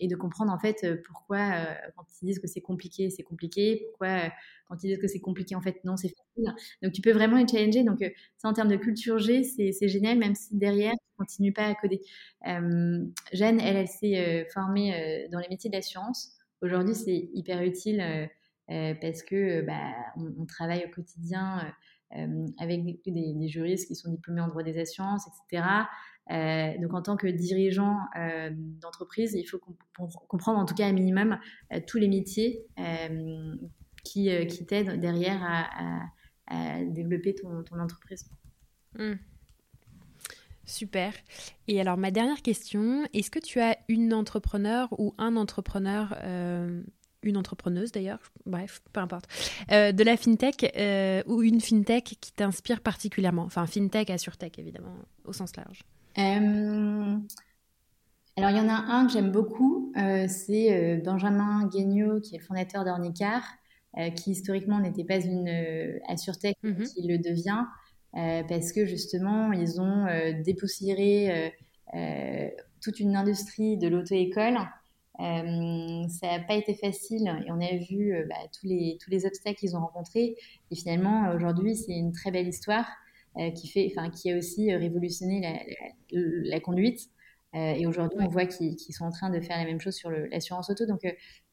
et 0.00 0.08
de 0.08 0.16
comprendre 0.16 0.52
en 0.52 0.58
fait 0.58 0.84
pourquoi, 1.04 1.52
quand 1.96 2.04
ils 2.20 2.26
disent 2.26 2.40
que 2.40 2.48
c'est 2.48 2.60
compliqué, 2.60 3.10
c'est 3.10 3.22
compliqué, 3.22 3.84
pourquoi, 3.90 4.32
quand 4.68 4.82
ils 4.82 4.88
disent 4.88 4.98
que 4.98 5.06
c'est 5.06 5.20
compliqué, 5.20 5.54
en 5.54 5.60
fait, 5.60 5.84
non, 5.84 5.96
c'est 5.96 6.08
facile. 6.08 6.54
Donc, 6.82 6.92
tu 6.92 7.02
peux 7.02 7.12
vraiment 7.12 7.36
les 7.36 7.46
challenger. 7.46 7.84
Donc, 7.84 8.00
ça, 8.36 8.48
en 8.48 8.52
termes 8.52 8.68
de 8.68 8.76
culture 8.76 9.18
G, 9.18 9.44
c'est 9.44 9.88
génial, 9.88 10.18
même 10.18 10.34
si 10.34 10.56
derrière, 10.56 10.92
tu 10.92 11.16
continues 11.16 11.52
pas 11.52 11.66
à 11.66 11.74
coder. 11.74 12.00
Jeanne, 12.44 13.60
elle, 13.60 13.76
elle 13.76 13.88
s'est 13.88 14.48
formée 14.52 15.28
dans 15.30 15.38
les 15.38 15.48
métiers 15.48 15.70
d'assurance. 15.70 16.38
Aujourd'hui, 16.60 16.94
c'est 16.94 17.30
hyper 17.34 17.62
utile 17.62 18.00
euh, 18.00 18.26
parce 18.68 19.22
que 19.22 19.62
bah, 19.62 19.94
on, 20.16 20.44
travaille 20.44 20.84
au 20.84 20.90
quotidien 20.90 21.72
euh, 22.16 22.46
avec 22.58 22.84
des, 23.06 23.48
juristes 23.48 23.88
qui 23.88 23.94
sont 23.94 24.10
diplômés 24.10 24.40
en 24.40 24.48
droit 24.48 24.62
des 24.62 24.78
assurances, 24.78 25.26
etc. 25.26 25.66
Euh, 26.30 26.78
donc 26.80 26.92
en 26.92 27.00
tant 27.00 27.16
que 27.16 27.26
dirigeant 27.26 27.96
d'entreprise, 28.80 29.32
il 29.34 29.44
faut 29.44 29.60
comprendre 30.28 30.58
en 30.58 30.66
tout 30.66 30.74
cas 30.74 30.86
un 30.86 30.92
minimum 30.92 31.38
tous 31.86 31.98
les 31.98 32.08
métiers 32.08 32.66
qui, 34.04 34.46
qui 34.46 34.66
t'aident 34.66 35.00
derrière 35.00 35.40
à, 36.50 36.82
développer 36.84 37.34
ton, 37.34 37.62
entreprise. 37.78 38.28
Mmh. 38.98 39.14
Super. 40.64 41.14
Et 41.66 41.80
alors 41.80 41.96
ma 41.96 42.10
dernière 42.10 42.42
question, 42.42 43.06
est-ce 43.14 43.30
que 43.30 43.38
tu 43.38 43.60
as 43.60 43.78
une 43.88 44.12
entrepreneur 44.12 44.88
ou 44.98 45.14
un 45.16 45.36
entrepreneur 45.36 46.14
une 47.22 47.36
entrepreneuse 47.36 47.92
d'ailleurs, 47.92 48.20
bref, 48.46 48.80
peu 48.92 49.00
importe, 49.00 49.26
euh, 49.72 49.92
de 49.92 50.04
la 50.04 50.16
fintech 50.16 50.72
euh, 50.76 51.22
ou 51.26 51.42
une 51.42 51.60
fintech 51.60 52.16
qui 52.20 52.32
t'inspire 52.32 52.80
particulièrement 52.80 53.42
Enfin, 53.42 53.66
fintech, 53.66 54.10
assurtech 54.10 54.58
évidemment, 54.58 54.94
au 55.24 55.32
sens 55.32 55.56
large. 55.56 55.82
Euh, 56.18 57.16
alors, 58.36 58.50
il 58.50 58.56
y 58.56 58.60
en 58.60 58.68
a 58.68 58.72
un 58.72 59.06
que 59.06 59.12
j'aime 59.12 59.32
beaucoup, 59.32 59.92
c'est 60.28 61.02
Benjamin 61.04 61.66
Guignot, 61.66 62.20
qui 62.20 62.36
est 62.36 62.38
le 62.38 62.44
fondateur 62.44 62.84
d'Ornicar, 62.84 63.42
qui 64.14 64.30
historiquement 64.30 64.78
n'était 64.78 65.02
pas 65.02 65.18
une 65.18 65.50
assurtech, 66.06 66.56
mhm. 66.62 66.84
qui 66.84 67.08
le 67.08 67.18
devient, 67.18 67.64
parce 68.12 68.72
que 68.72 68.86
justement, 68.86 69.50
ils 69.52 69.80
ont 69.80 70.06
dépoussiéré 70.44 71.52
toute 72.80 73.00
une 73.00 73.16
industrie 73.16 73.76
de 73.76 73.88
l'auto-école 73.88 74.58
euh, 75.20 76.06
ça 76.08 76.38
n'a 76.38 76.40
pas 76.40 76.54
été 76.54 76.74
facile 76.74 77.26
et 77.44 77.50
on 77.50 77.60
a 77.60 77.76
vu 77.76 78.14
euh, 78.14 78.24
bah, 78.28 78.36
tous, 78.52 78.66
les, 78.66 78.98
tous 79.02 79.10
les 79.10 79.26
obstacles 79.26 79.58
qu'ils 79.58 79.76
ont 79.76 79.80
rencontrés. 79.80 80.36
Et 80.70 80.76
finalement, 80.76 81.32
aujourd'hui, 81.34 81.76
c'est 81.76 81.92
une 81.92 82.12
très 82.12 82.30
belle 82.30 82.46
histoire 82.46 82.88
euh, 83.36 83.50
qui, 83.50 83.68
fait, 83.68 83.92
qui 84.14 84.30
a 84.30 84.36
aussi 84.36 84.72
révolutionné 84.74 85.40
la, 85.40 86.20
la, 86.44 86.60
conduite. 86.60 87.10
et 87.54 87.86
aujourd'hui, 87.86 88.18
on 88.20 88.28
voit 88.28 88.46
qu'ils 88.46 88.94
sont 88.94 89.06
en 89.06 89.10
train 89.10 89.30
de 89.30 89.40
faire 89.40 89.58
la 89.58 89.64
même 89.64 89.80
chose 89.80 89.94
sur 89.94 90.10
l'assurance 90.10 90.70
auto. 90.70 90.86
Donc, 90.86 91.00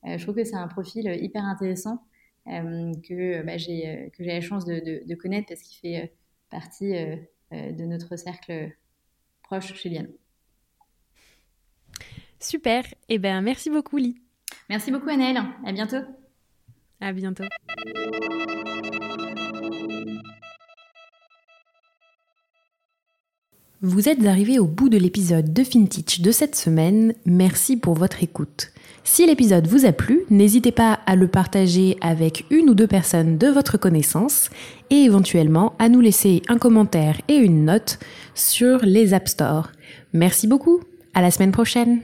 je 0.04 0.22
trouve 0.22 0.36
que 0.36 0.44
c'est 0.44 0.56
un 0.56 0.68
profil 0.68 1.08
hyper 1.22 1.44
intéressant 1.44 2.04
que 2.46 3.42
bah, 3.44 3.58
j'ai 3.58 4.12
la 4.20 4.42
chance 4.42 4.66
de, 4.66 5.06
de, 5.06 5.16
connaître 5.16 5.48
parce 5.48 5.62
qu'il 5.62 5.80
fait 5.80 6.14
partie 6.52 6.94
de 7.52 7.86
notre 7.86 8.16
cercle 8.16 8.72
proche 9.44 9.74
chez 9.74 9.90
Liane. 9.90 10.10
Super. 12.46 12.84
Eh 13.10 13.18
bien, 13.18 13.42
merci 13.42 13.72
beaucoup, 13.72 13.98
Lee. 13.98 14.18
Merci 14.70 14.92
beaucoup, 14.92 15.10
Annelle. 15.10 15.42
À 15.66 15.72
bientôt. 15.72 15.98
À 17.02 17.12
bientôt. 17.12 17.44
Vous 23.82 24.10
êtes 24.10 24.24
arrivé 24.26 24.60
au 24.60 24.66
bout 24.66 24.90
de 24.90 24.98
l'épisode 24.98 25.54
de 25.54 25.64
FinTech 25.64 26.22
de 26.22 26.32
cette 26.32 26.56
semaine. 26.56 27.16
Merci 27.26 27.78
pour 27.78 27.96
votre 27.96 28.22
écoute. 28.22 28.72
Si 29.04 29.26
l'épisode 29.26 29.68
vous 29.68 29.86
a 29.86 29.92
plu, 29.92 30.22
n'hésitez 30.30 30.72
pas 30.72 31.00
à 31.08 31.16
le 31.16 31.28
partager 31.28 31.98
avec 32.02 32.46
une 32.52 32.70
ou 32.70 32.76
deux 32.76 32.88
personnes 32.88 33.40
de 33.40 33.48
votre 33.48 33.78
connaissance 33.78 34.52
et 34.92 35.02
éventuellement 35.02 35.74
à 35.80 35.90
nous 35.90 36.02
laisser 36.02 36.44
un 36.48 36.60
commentaire 36.60 37.20
et 37.28 37.38
une 37.38 37.66
note 37.66 37.98
sur 38.36 38.80
les 38.84 39.16
App 39.16 39.28
Store. 39.28 39.72
Merci 40.14 40.48
beaucoup. 40.48 40.82
À 41.16 41.22
la 41.22 41.32
semaine 41.32 41.52
prochaine. 41.52 42.02